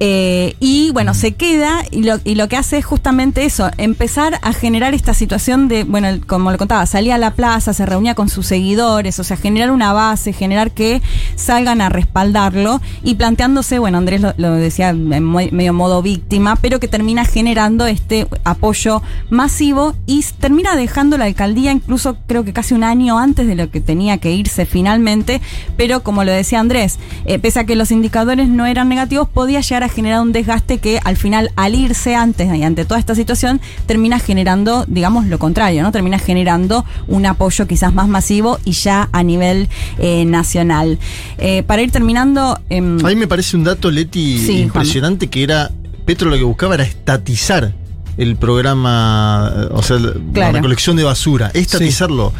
Eh, 0.00 0.56
y 0.60 0.90
bueno, 0.92 1.14
se 1.14 1.32
queda 1.32 1.84
y 1.90 2.02
lo, 2.02 2.18
y 2.24 2.34
lo 2.34 2.48
que 2.48 2.56
hace 2.56 2.78
es 2.78 2.84
justamente 2.84 3.44
eso, 3.44 3.70
empezar 3.78 4.38
a 4.42 4.52
generar 4.52 4.92
esta 4.92 5.14
situación 5.14 5.68
de, 5.68 5.84
bueno, 5.84 6.08
como 6.26 6.50
le 6.50 6.58
contaba, 6.58 6.84
salía 6.86 7.14
a 7.14 7.18
la 7.18 7.32
plaza, 7.32 7.72
se 7.72 7.86
reunía 7.86 8.14
con 8.14 8.28
sus 8.28 8.46
seguidores, 8.46 9.18
o 9.20 9.24
sea, 9.24 9.36
generar 9.36 9.70
una 9.70 9.92
base, 9.92 10.32
generar 10.32 10.72
que 10.72 11.00
salgan 11.36 11.80
a 11.80 11.88
respaldarlo 11.88 12.80
y 13.02 13.14
planteándose, 13.14 13.78
bueno, 13.78 13.98
Andrés 13.98 14.20
lo, 14.20 14.34
lo 14.36 14.52
decía 14.54 14.90
en 14.90 15.08
medio 15.08 15.72
modo 15.72 16.02
víctima, 16.02 16.56
pero 16.56 16.80
que 16.80 16.88
termina 16.88 17.24
generando 17.24 17.86
este 17.86 18.26
apoyo 18.42 19.02
masivo 19.30 19.94
y 20.06 20.24
termina 20.40 20.76
dejando 20.76 21.18
la 21.18 21.26
alcaldía 21.26 21.70
incluso 21.72 22.16
creo 22.26 22.44
que 22.44 22.52
casi 22.52 22.74
un 22.74 22.84
año 22.84 23.18
antes 23.18 23.46
de 23.46 23.54
lo 23.54 23.70
que 23.70 23.80
tenía 23.80 24.18
que 24.18 24.32
irse 24.32 24.66
finalmente, 24.66 25.40
pero 25.76 26.02
como 26.02 26.24
lo 26.24 26.32
decía 26.32 26.60
Andrés, 26.60 26.98
eh, 27.26 27.38
pese 27.38 27.60
a 27.60 27.64
que 27.64 27.76
los 27.76 27.90
indicadores 27.90 28.48
no 28.48 28.66
eran 28.66 28.88
negativos, 28.88 29.28
podía 29.28 29.60
llegar 29.60 29.83
a 29.84 29.88
generar 29.88 30.20
un 30.22 30.32
desgaste 30.32 30.78
que 30.78 31.00
al 31.04 31.16
final 31.16 31.50
al 31.56 31.74
irse 31.74 32.14
antes 32.14 32.52
y 32.54 32.62
ante 32.62 32.84
toda 32.84 32.98
esta 33.00 33.14
situación 33.14 33.60
termina 33.86 34.18
generando, 34.18 34.84
digamos, 34.88 35.26
lo 35.26 35.38
contrario, 35.38 35.82
¿no? 35.82 35.92
Termina 35.92 36.18
generando 36.18 36.84
un 37.06 37.26
apoyo 37.26 37.66
quizás 37.66 37.94
más 37.94 38.08
masivo 38.08 38.58
y 38.64 38.72
ya 38.72 39.08
a 39.12 39.22
nivel 39.22 39.68
eh, 39.98 40.24
nacional. 40.24 40.98
Eh, 41.38 41.62
para 41.64 41.82
ir 41.82 41.90
terminando... 41.90 42.58
em, 42.70 42.98
A 43.04 43.08
mí 43.08 43.16
me 43.16 43.26
parece 43.28 43.56
un 43.56 43.64
dato, 43.64 43.90
Leti, 43.90 44.38
Sí, 44.38 44.58
impresionante, 44.60 45.28
que 45.28 45.42
era, 45.42 45.70
Petro 46.04 46.28
lo 46.30 46.36
que 46.36 46.42
buscaba 46.44 46.74
era 46.74 46.84
estatizar 46.84 47.72
el 48.16 48.36
programa, 48.36 49.52
eh, 49.56 49.68
o 49.72 49.82
sea, 49.82 49.98
la 49.98 50.52
recolección 50.52 50.96
de 50.96 51.02
basura, 51.04 51.50
estatizarlo. 51.54 52.32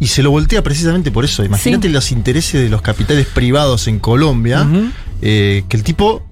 Y 0.00 0.08
se 0.08 0.22
lo 0.24 0.30
voltea 0.32 0.60
precisamente 0.62 1.10
por 1.12 1.24
eso. 1.24 1.44
Imagínate 1.44 1.86
Sí. 1.86 1.92
los 1.94 2.10
intereses 2.10 2.60
de 2.60 2.68
los 2.68 2.82
capitales 2.82 3.26
privados 3.26 3.86
en 3.86 4.00
Colombia, 4.00 4.66
eh, 5.22 5.62
que 5.68 5.76
el 5.76 5.84
tipo, 5.84 6.22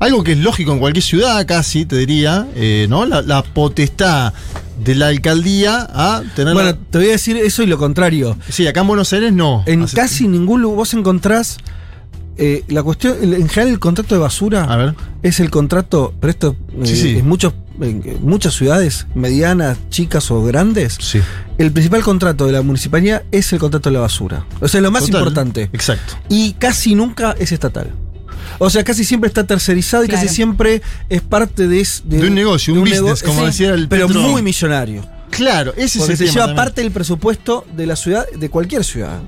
algo 0.00 0.24
que 0.24 0.32
es 0.32 0.38
lógico 0.38 0.72
en 0.72 0.78
cualquier 0.80 1.02
ciudad 1.04 1.46
casi, 1.46 1.84
te 1.86 1.96
diría, 1.96 2.48
eh, 2.56 2.86
¿no? 2.88 3.06
La, 3.06 3.22
la 3.22 3.42
potestad 3.42 4.32
de 4.82 4.94
la 4.94 5.08
alcaldía 5.08 5.86
a 5.92 6.22
tener... 6.34 6.54
Bueno, 6.54 6.74
te 6.74 6.98
voy 6.98 7.08
a 7.08 7.12
decir 7.12 7.36
eso 7.36 7.62
y 7.62 7.66
lo 7.66 7.76
contrario. 7.78 8.36
sí, 8.48 8.66
acá 8.66 8.80
en 8.80 8.86
Buenos 8.88 9.12
Aires 9.12 9.32
no. 9.32 9.62
En 9.66 9.82
Hace- 9.82 9.94
casi 9.96 10.26
ningún 10.26 10.62
lugar 10.62 10.76
vos 10.78 10.94
encontrás 10.94 11.58
eh, 12.38 12.64
la 12.68 12.82
cuestión, 12.82 13.18
en 13.22 13.48
general 13.50 13.68
el 13.74 13.78
contrato 13.78 14.14
de 14.14 14.20
basura 14.22 14.64
A 14.64 14.76
ver. 14.76 14.94
es 15.22 15.40
el 15.40 15.50
contrato, 15.50 16.14
pero 16.18 16.30
esto 16.30 16.56
eh, 16.72 16.86
Sí, 16.86 16.96
sí. 16.96 17.18
en 17.18 17.28
muchos, 17.28 17.52
en 17.82 18.18
muchas 18.22 18.54
ciudades 18.54 19.06
medianas, 19.14 19.76
chicas 19.90 20.30
o 20.30 20.42
grandes, 20.42 20.96
Sí. 20.98 21.20
el 21.58 21.70
principal 21.72 22.02
contrato 22.02 22.46
de 22.46 22.52
la 22.52 22.62
municipalidad 22.62 23.24
es 23.30 23.52
el 23.52 23.58
contrato 23.58 23.90
de 23.90 23.94
la 23.94 24.00
basura. 24.00 24.46
O 24.62 24.68
sea, 24.68 24.80
lo 24.80 24.90
más 24.90 25.04
Total. 25.04 25.20
importante. 25.20 25.62
Exacto. 25.74 26.14
Y 26.30 26.54
casi 26.54 26.94
nunca 26.94 27.36
es 27.38 27.52
estatal. 27.52 27.90
O 28.62 28.68
sea, 28.68 28.84
casi 28.84 29.04
siempre 29.04 29.28
está 29.28 29.44
tercerizado 29.46 30.04
y 30.04 30.08
Claro. 30.08 30.22
casi 30.22 30.34
siempre 30.34 30.82
es 31.08 31.22
parte 31.22 31.66
de, 31.66 31.80
es- 31.80 32.02
De 32.04 32.26
un 32.28 32.34
negocio, 32.34 32.74
un 32.74 32.80
business, 32.80 33.00
nego- 33.02 33.16
como 33.24 33.40
sí, 33.40 33.46
decía 33.46 33.72
el 33.74 33.88
Pero 33.88 34.06
Petro. 34.06 34.20
muy 34.22 34.42
millonario. 34.42 35.02
Claro, 35.30 35.72
ese 35.76 35.98
Porque 35.98 36.12
es 36.14 36.18
se 36.18 36.24
el 36.24 36.30
tema 36.30 36.32
lleva 36.34 36.46
también. 36.46 36.56
parte 36.64 36.80
del 36.82 36.90
presupuesto 36.90 37.64
de 37.76 37.86
la 37.86 37.96
ciudad, 37.96 38.26
de 38.30 38.50
cualquier 38.50 38.84
ciudad. 38.84 39.20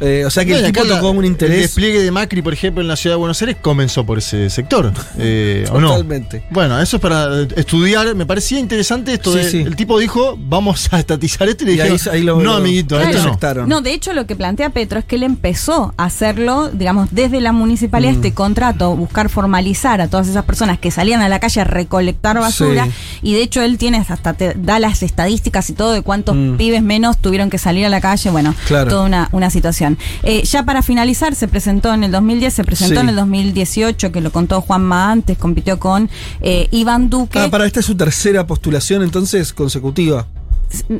Eh, 0.00 0.24
o 0.26 0.30
sea 0.30 0.44
que 0.44 0.52
No, 0.52 0.58
el 0.58 0.66
tipo 0.66 0.84
la- 0.84 0.96
tocó 0.96 1.10
un 1.10 1.18
El 1.18 1.26
interés 1.26 1.60
despliegue 1.62 2.00
de 2.02 2.10
Macri, 2.10 2.42
por 2.42 2.52
ejemplo, 2.52 2.80
en 2.82 2.88
la 2.88 2.96
ciudad 2.96 3.14
de 3.16 3.18
Buenos 3.18 3.40
Aires 3.42 3.56
comenzó 3.60 4.04
por 4.04 4.18
ese 4.18 4.48
sector. 4.50 4.92
Eh, 5.18 5.66
¿O 5.72 5.80
no? 5.80 5.88
totalmente. 5.90 6.44
Bueno, 6.50 6.80
eso 6.80 6.96
es 6.96 7.02
para 7.02 7.42
estudiar. 7.56 8.14
Me 8.14 8.26
parecía 8.26 8.58
interesante 8.58 9.12
esto 9.12 9.32
Sí, 9.32 9.38
de. 9.38 9.50
sí. 9.50 9.58
El 9.58 9.76
tipo 9.76 9.98
dijo, 9.98 10.36
vamos 10.38 10.88
a 10.92 10.98
estatizar 10.98 11.48
esto 11.48 11.64
y 11.64 11.66
le 11.68 11.72
Y 11.74 11.80
ahí- 11.80 11.90
dijeron, 11.92 12.14
ahí 12.14 12.22
lo- 12.22 12.40
no, 12.40 12.54
amiguito, 12.54 12.96
Claro. 12.96 13.10
esto 13.10 13.22
no. 13.22 13.28
aceptaron. 13.30 13.68
No, 13.68 13.80
de 13.82 13.92
hecho 13.92 14.12
lo 14.12 14.26
que 14.26 14.36
plantea 14.36 14.70
Petro 14.70 14.98
es 14.98 15.04
que 15.04 15.16
él 15.16 15.22
empezó 15.24 15.94
a 15.98 16.04
hacerlo, 16.04 16.70
digamos, 16.72 17.08
desde 17.12 17.40
la 17.40 17.52
municipalidad, 17.52 18.12
Mm. 18.12 18.16
este 18.16 18.32
contrato, 18.32 18.96
buscar 18.96 19.28
formalizar 19.28 20.00
a 20.00 20.08
todas 20.08 20.26
esas 20.28 20.44
personas 20.44 20.78
que 20.78 20.90
salían 20.90 21.20
a 21.20 21.28
la 21.28 21.38
calle 21.38 21.60
a 21.60 21.64
recolectar 21.64 22.38
basura. 22.40 22.86
Sí. 22.86 22.90
Y 23.22 23.34
de 23.34 23.42
hecho 23.42 23.62
él 23.62 23.76
tiene 23.78 23.98
hasta 24.08 24.32
te 24.32 24.54
da 24.56 24.78
las 24.78 25.02
estadísticas 25.02 25.49
y 25.70 25.72
todo 25.74 25.92
de 25.92 26.02
cuántos 26.02 26.34
Mm. 26.36 26.56
pibes 26.56 26.82
menos 26.82 27.18
tuvieron 27.18 27.50
que 27.50 27.58
salir 27.58 27.84
a 27.86 27.88
la 27.88 28.00
calle. 28.00 28.30
Bueno, 28.30 28.54
Claro. 28.66 28.88
toda 28.90 29.04
una, 29.04 29.28
una 29.32 29.50
situación. 29.50 29.98
Eh, 30.22 30.42
ya 30.44 30.64
para 30.64 30.82
finalizar, 30.82 31.34
se 31.34 31.48
presentó 31.48 31.92
en 31.92 32.04
el 32.04 32.12
2010, 32.12 32.54
se 32.54 32.64
presentó 32.64 32.94
Sí. 32.96 33.00
en 33.00 33.08
el 33.10 33.16
2018, 33.16 34.12
que 34.12 34.20
lo 34.20 34.30
contó 34.32 34.60
Juanma 34.60 35.10
antes, 35.10 35.36
compitió 35.38 35.78
con 35.78 36.08
eh, 36.40 36.68
Iván 36.70 37.10
Duque. 37.10 37.38
Ah, 37.38 37.48
para 37.50 37.66
esta 37.66 37.80
es 37.80 37.86
su 37.86 37.96
tercera 37.96 38.46
postulación 38.46 39.02
entonces 39.02 39.52
consecutiva. 39.52 40.26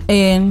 eh, 0.08 0.42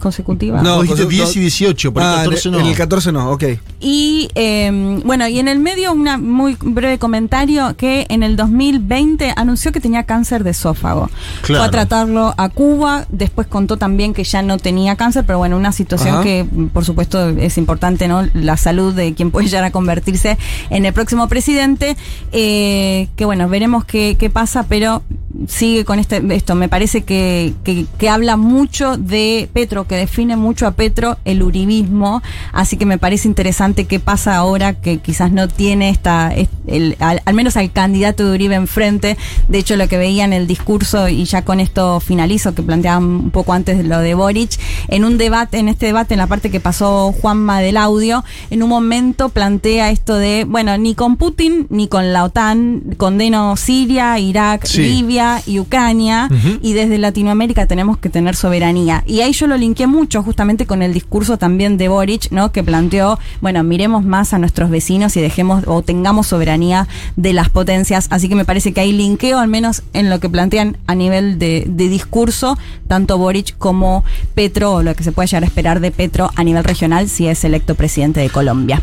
consecutiva. 0.00 0.60
No, 0.62 0.82
dijiste 0.82 1.04
no, 1.04 1.08
10 1.08 1.36
y 1.36 1.40
18, 1.40 1.92
por 1.92 2.02
Ah, 2.02 2.24
el 2.24 2.30
14 2.30 2.48
en, 2.48 2.52
no. 2.54 2.60
en 2.60 2.66
el 2.66 2.76
14 2.76 3.12
no, 3.12 3.30
ok. 3.30 3.44
Y 3.80 4.28
eh, 4.34 5.00
bueno, 5.04 5.28
y 5.28 5.38
en 5.38 5.48
el 5.48 5.58
medio 5.60 5.92
un 5.92 6.00
muy 6.22 6.56
breve 6.60 6.98
comentario 6.98 7.76
que 7.76 8.06
en 8.08 8.22
el 8.22 8.36
2020 8.36 9.32
anunció 9.36 9.72
que 9.72 9.80
tenía 9.80 10.04
cáncer 10.04 10.44
de 10.44 10.50
esófago. 10.50 11.08
Claro. 11.42 11.60
Fue 11.62 11.68
a 11.68 11.70
tratarlo 11.70 12.34
a 12.36 12.48
Cuba, 12.48 13.06
después 13.10 13.46
contó 13.46 13.76
también 13.76 14.14
que 14.14 14.24
ya 14.24 14.42
no 14.42 14.58
tenía 14.58 14.96
cáncer, 14.96 15.24
pero 15.26 15.38
bueno, 15.38 15.56
una 15.56 15.72
situación 15.72 16.14
Ajá. 16.16 16.22
que 16.22 16.46
por 16.72 16.84
supuesto 16.84 17.28
es 17.28 17.58
importante, 17.58 18.08
¿no? 18.08 18.26
La 18.34 18.56
salud 18.56 18.94
de 18.94 19.14
quien 19.14 19.30
puede 19.30 19.46
llegar 19.48 19.64
a 19.64 19.70
convertirse 19.70 20.38
en 20.70 20.86
el 20.86 20.92
próximo 20.92 21.28
presidente. 21.28 21.96
Eh, 22.32 23.08
que 23.16 23.24
bueno, 23.24 23.48
veremos 23.48 23.84
qué, 23.84 24.16
qué 24.18 24.30
pasa, 24.30 24.64
pero 24.68 25.02
sigue 25.48 25.84
con 25.84 25.98
este 25.98 26.22
esto. 26.34 26.54
Me 26.54 26.68
parece 26.68 27.02
que, 27.02 27.54
que, 27.64 27.86
que 27.98 28.08
habla 28.08 28.36
mucho 28.36 28.96
de 28.96 29.48
Petro, 29.52 29.86
que 29.90 29.96
define 29.96 30.36
mucho 30.36 30.68
a 30.68 30.70
Petro 30.70 31.18
el 31.24 31.42
uribismo. 31.42 32.22
Así 32.52 32.76
que 32.76 32.86
me 32.86 32.96
parece 32.96 33.26
interesante 33.26 33.86
qué 33.86 33.98
pasa 33.98 34.36
ahora 34.36 34.74
que 34.74 34.98
quizás 34.98 35.32
no 35.32 35.48
tiene 35.48 35.88
esta, 35.90 36.32
es- 36.32 36.48
el- 36.68 36.96
al, 37.00 37.20
al 37.24 37.34
menos 37.34 37.56
al 37.56 37.72
candidato 37.72 38.24
de 38.24 38.32
Uribe 38.34 38.54
enfrente. 38.54 39.16
De 39.48 39.58
hecho, 39.58 39.74
lo 39.74 39.88
que 39.88 39.98
veía 39.98 40.24
en 40.24 40.32
el 40.32 40.46
discurso, 40.46 41.08
y 41.08 41.24
ya 41.24 41.42
con 41.44 41.58
esto 41.58 41.98
finalizo, 41.98 42.54
que 42.54 42.62
planteaban 42.62 43.02
un 43.02 43.30
poco 43.32 43.52
antes 43.52 43.78
de 43.78 43.82
lo 43.82 43.98
de 43.98 44.14
Boric, 44.14 44.52
en 44.86 45.04
un 45.04 45.18
debate, 45.18 45.58
en 45.58 45.68
este 45.68 45.86
debate, 45.86 46.14
en 46.14 46.18
la 46.18 46.28
parte 46.28 46.50
que 46.52 46.60
pasó 46.60 47.12
Juanma 47.12 47.60
del 47.60 47.76
audio, 47.76 48.22
en 48.50 48.62
un 48.62 48.68
momento 48.68 49.30
plantea 49.30 49.90
esto 49.90 50.14
de, 50.14 50.44
bueno, 50.48 50.78
ni 50.78 50.94
con 50.94 51.16
Putin 51.16 51.66
ni 51.68 51.88
con 51.88 52.12
la 52.12 52.22
OTAN 52.22 52.94
condeno 52.96 53.56
Siria, 53.56 54.16
Irak, 54.20 54.66
Sí. 54.66 54.82
Libia 54.82 55.42
y 55.46 55.58
Ucrania, 55.58 56.28
y 56.62 56.74
desde 56.74 56.98
Latinoamérica 56.98 57.66
tenemos 57.66 57.98
que 57.98 58.08
tener 58.08 58.36
soberanía. 58.36 59.02
Y 59.06 59.20
ahí 59.22 59.32
yo 59.32 59.46
lo 59.48 59.56
linké 59.56 59.79
mucho 59.86 60.22
justamente 60.22 60.66
con 60.66 60.82
el 60.82 60.92
discurso 60.92 61.38
también 61.38 61.76
de 61.76 61.88
Boric, 61.88 62.30
¿no? 62.30 62.52
Que 62.52 62.62
planteó, 62.62 63.18
bueno, 63.40 63.62
miremos 63.62 64.04
más 64.04 64.32
a 64.32 64.38
nuestros 64.38 64.70
vecinos 64.70 65.16
y 65.16 65.20
dejemos 65.20 65.64
o 65.66 65.82
tengamos 65.82 66.28
soberanía 66.28 66.88
de 67.16 67.32
las 67.32 67.48
potencias. 67.48 68.06
Así 68.10 68.28
que 68.28 68.34
me 68.34 68.44
parece 68.44 68.72
que 68.72 68.80
hay 68.80 68.92
linkeo, 68.92 69.38
al 69.38 69.48
menos 69.48 69.82
en 69.92 70.10
lo 70.10 70.20
que 70.20 70.28
plantean 70.28 70.76
a 70.86 70.94
nivel 70.94 71.38
de, 71.38 71.64
de 71.68 71.88
discurso, 71.88 72.58
tanto 72.88 73.18
Boric 73.18 73.56
como 73.58 74.04
Petro, 74.34 74.74
o 74.74 74.82
lo 74.82 74.94
que 74.94 75.04
se 75.04 75.12
puede 75.12 75.28
llegar 75.28 75.44
a 75.44 75.46
esperar 75.46 75.80
de 75.80 75.90
Petro 75.90 76.30
a 76.34 76.44
nivel 76.44 76.64
regional 76.64 77.08
si 77.08 77.26
es 77.26 77.44
electo 77.44 77.74
presidente 77.74 78.20
de 78.20 78.30
Colombia. 78.30 78.80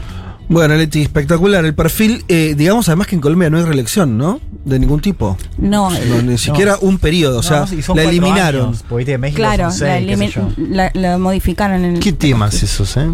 Bueno, 0.50 0.76
Leti, 0.76 1.02
espectacular. 1.02 1.66
El 1.66 1.74
perfil, 1.76 2.24
eh, 2.28 2.56
digamos 2.58 2.88
además 2.88 3.08
que 3.08 3.16
en 3.16 3.22
Colombia 3.22 3.50
no 3.50 3.58
hay 3.58 3.64
reelección, 3.64 4.18
¿no? 4.18 4.40
De 4.64 4.80
ningún 4.80 5.02
tipo. 5.02 5.38
No, 5.58 5.90
No, 5.90 6.22
ni 6.22 6.38
siquiera 6.38 6.78
un 6.80 7.00
periodo, 7.00 7.40
o 7.40 7.44
sea, 7.44 7.66
No, 7.66 7.96
la 7.96 8.04
eliminaron. 8.04 8.68
años, 8.70 8.84
México 9.20 9.38
claro, 9.38 9.72
seis, 9.72 10.38
la, 10.94 11.18
modificaron 11.18 11.84
en 11.84 11.96
el... 11.96 12.00
¿Qué 12.00 12.14
temas 12.14 12.64
esos, 12.64 12.96
eh? 12.98 13.10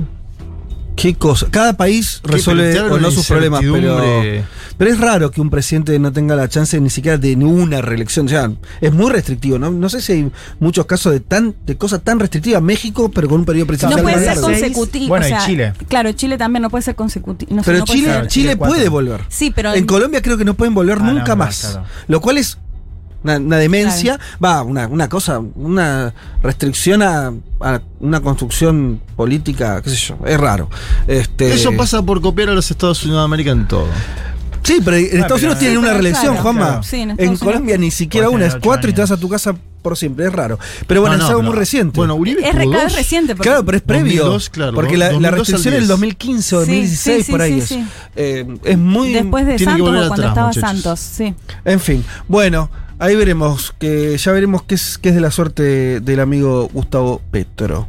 Qué 0.95 1.15
cosa. 1.15 1.47
Cada 1.49 1.73
país 1.75 2.21
resuelve 2.23 2.79
o 2.79 2.99
no 2.99 3.11
sus 3.11 3.27
problemas, 3.27 3.61
pero, 3.61 4.01
pero 4.77 4.91
es 4.91 4.99
raro 4.99 5.31
que 5.31 5.41
un 5.41 5.49
presidente 5.49 5.97
no 5.99 6.13
tenga 6.13 6.35
la 6.35 6.47
chance 6.47 6.79
ni 6.79 6.89
siquiera 6.89 7.17
de 7.17 7.35
una 7.35 7.81
reelección. 7.81 8.27
O 8.27 8.29
sea, 8.29 8.51
es 8.79 8.93
muy 8.93 9.11
restrictivo, 9.11 9.57
¿no? 9.59 9.71
No 9.71 9.89
sé 9.89 10.01
si 10.01 10.11
hay 10.13 10.31
muchos 10.59 10.85
casos 10.85 11.11
de 11.13 11.19
tan 11.19 11.55
de 11.65 11.77
cosas 11.77 12.01
tan 12.03 12.19
restrictivas. 12.19 12.61
México, 12.61 13.09
pero 13.13 13.27
con 13.27 13.39
un 13.39 13.45
periodo 13.45 13.65
No 13.65 13.67
presidencial 13.67 14.01
puede 14.03 14.15
más 14.15 14.23
ser 14.25 14.35
largo. 14.35 14.47
consecutivo. 14.49 15.07
Bueno, 15.07 15.25
o 15.25 15.29
y 15.29 15.45
Chile. 15.45 15.73
Claro, 15.87 16.11
Chile 16.13 16.37
también 16.37 16.61
no 16.61 16.69
puede 16.69 16.83
ser 16.83 16.95
consecutivo. 16.95 17.53
No 17.55 17.63
Pero 17.63 17.79
no 17.79 17.85
puede 17.85 17.99
Chile, 17.99 18.13
ser- 18.13 18.27
Chile 18.27 18.57
puede 18.57 18.87
volver. 18.89 19.21
Sí, 19.29 19.51
pero 19.53 19.73
En 19.73 19.85
Colombia 19.85 20.21
creo 20.21 20.37
que 20.37 20.45
no 20.45 20.53
pueden 20.53 20.73
volver 20.75 20.99
Ah, 21.01 21.05
no, 21.05 21.13
nunca 21.13 21.29
no, 21.29 21.37
más. 21.37 21.59
claro. 21.71 21.85
Lo 22.07 22.21
cual 22.21 22.37
es 22.37 22.59
una, 23.23 23.37
una 23.37 23.57
demencia. 23.57 24.19
Va, 24.43 24.63
una, 24.63 24.87
una 24.87 25.09
cosa, 25.09 25.39
una 25.55 26.13
restricción 26.41 27.01
a, 27.01 27.33
a 27.61 27.81
una 27.99 28.19
construcción 28.21 29.01
política, 29.15 29.81
qué 29.81 29.89
sé 29.89 29.95
yo. 29.97 30.17
Es 30.25 30.39
raro. 30.39 30.69
Este, 31.07 31.53
Eso 31.53 31.71
pasa 31.77 32.01
por 32.01 32.21
copiar 32.21 32.49
a 32.49 32.53
los 32.53 32.69
Estados 32.69 33.03
Unidos 33.03 33.21
de 33.21 33.25
América 33.25 33.51
en 33.51 33.67
todo. 33.67 33.87
Sí, 34.63 34.79
pero 34.83 34.95
en 34.95 35.03
Estados 35.05 35.27
pero- 35.27 35.37
Unidos 35.47 35.59
tienen 35.59 35.77
una 35.79 35.93
reelección, 35.93 36.27
claro, 36.35 36.41
Juanma. 36.41 36.65
claro. 36.67 36.83
Sí, 36.83 36.95
en 37.01 37.09
en 37.11 37.19
Estados 37.19 37.39
Colombia 37.39 37.77
ni 37.77 37.91
siquiera 37.91 38.29
una, 38.29 38.45
es 38.45 38.55
cuatro 38.55 38.89
y 38.89 38.93
te 38.93 39.01
vas 39.01 39.11
a 39.11 39.17
tu 39.17 39.27
casa 39.27 39.53
por 39.81 39.97
siempre. 39.97 40.25
Es 40.27 40.31
raro. 40.31 40.57
Pero 40.87 41.01
bueno, 41.01 41.17
No, 41.17 41.19
no, 41.19 41.25
es 41.25 41.29
algo 41.31 41.41
pero- 41.41 41.51
muy 41.51 41.59
reciente. 41.59 41.97
Bueno, 41.97 42.15
Uribe 42.15 42.47
Es 42.47 42.95
reciente. 42.95 43.35
porque- 43.35 43.49
Claro, 43.49 43.65
pero 43.65 43.75
es 43.77 43.83
previo. 43.83 44.23
2002, 44.23 44.49
claro, 44.49 44.73
porque 44.73 44.95
la, 44.95 45.07
la 45.07 45.11
2002 45.11 45.27
al 45.33 45.37
restricción 45.39 45.73
en 45.73 45.77
el 45.81 45.81
10. 45.81 45.89
2015 45.89 46.55
o 46.55 46.59
Sí, 46.61 46.65
2016, 46.71 47.17
sí, 47.17 47.23
sí, 47.25 47.31
por 47.31 47.41
ahí 47.41 47.53
sí, 47.55 47.59
es. 47.59 47.67
sí. 47.67 47.85
Eh, 48.15 48.57
es 48.63 48.77
muy. 48.77 49.11
Después 49.11 49.45
de 49.45 49.55
Tiene 49.57 49.73
que 49.73 49.79
Santos 49.79 49.89
cuando 50.07 50.13
atrás, 50.13 50.29
estaba 50.29 50.47
muchachos. 50.47 50.69
Santos, 50.69 50.99
sí. 51.01 51.35
En 51.65 51.79
fin. 51.81 52.05
Bueno, 52.29 52.69
ahí 52.99 53.15
veremos. 53.15 53.73
que 53.79 54.17
Ya 54.17 54.31
veremos 54.31 54.63
qué 54.63 54.75
es, 54.75 54.97
qué 54.97 55.09
es 55.09 55.15
de 55.15 55.21
la 55.21 55.31
suerte 55.31 55.99
del 55.99 56.19
amigo 56.19 56.69
Gustavo 56.73 57.21
Petro. 57.31 57.87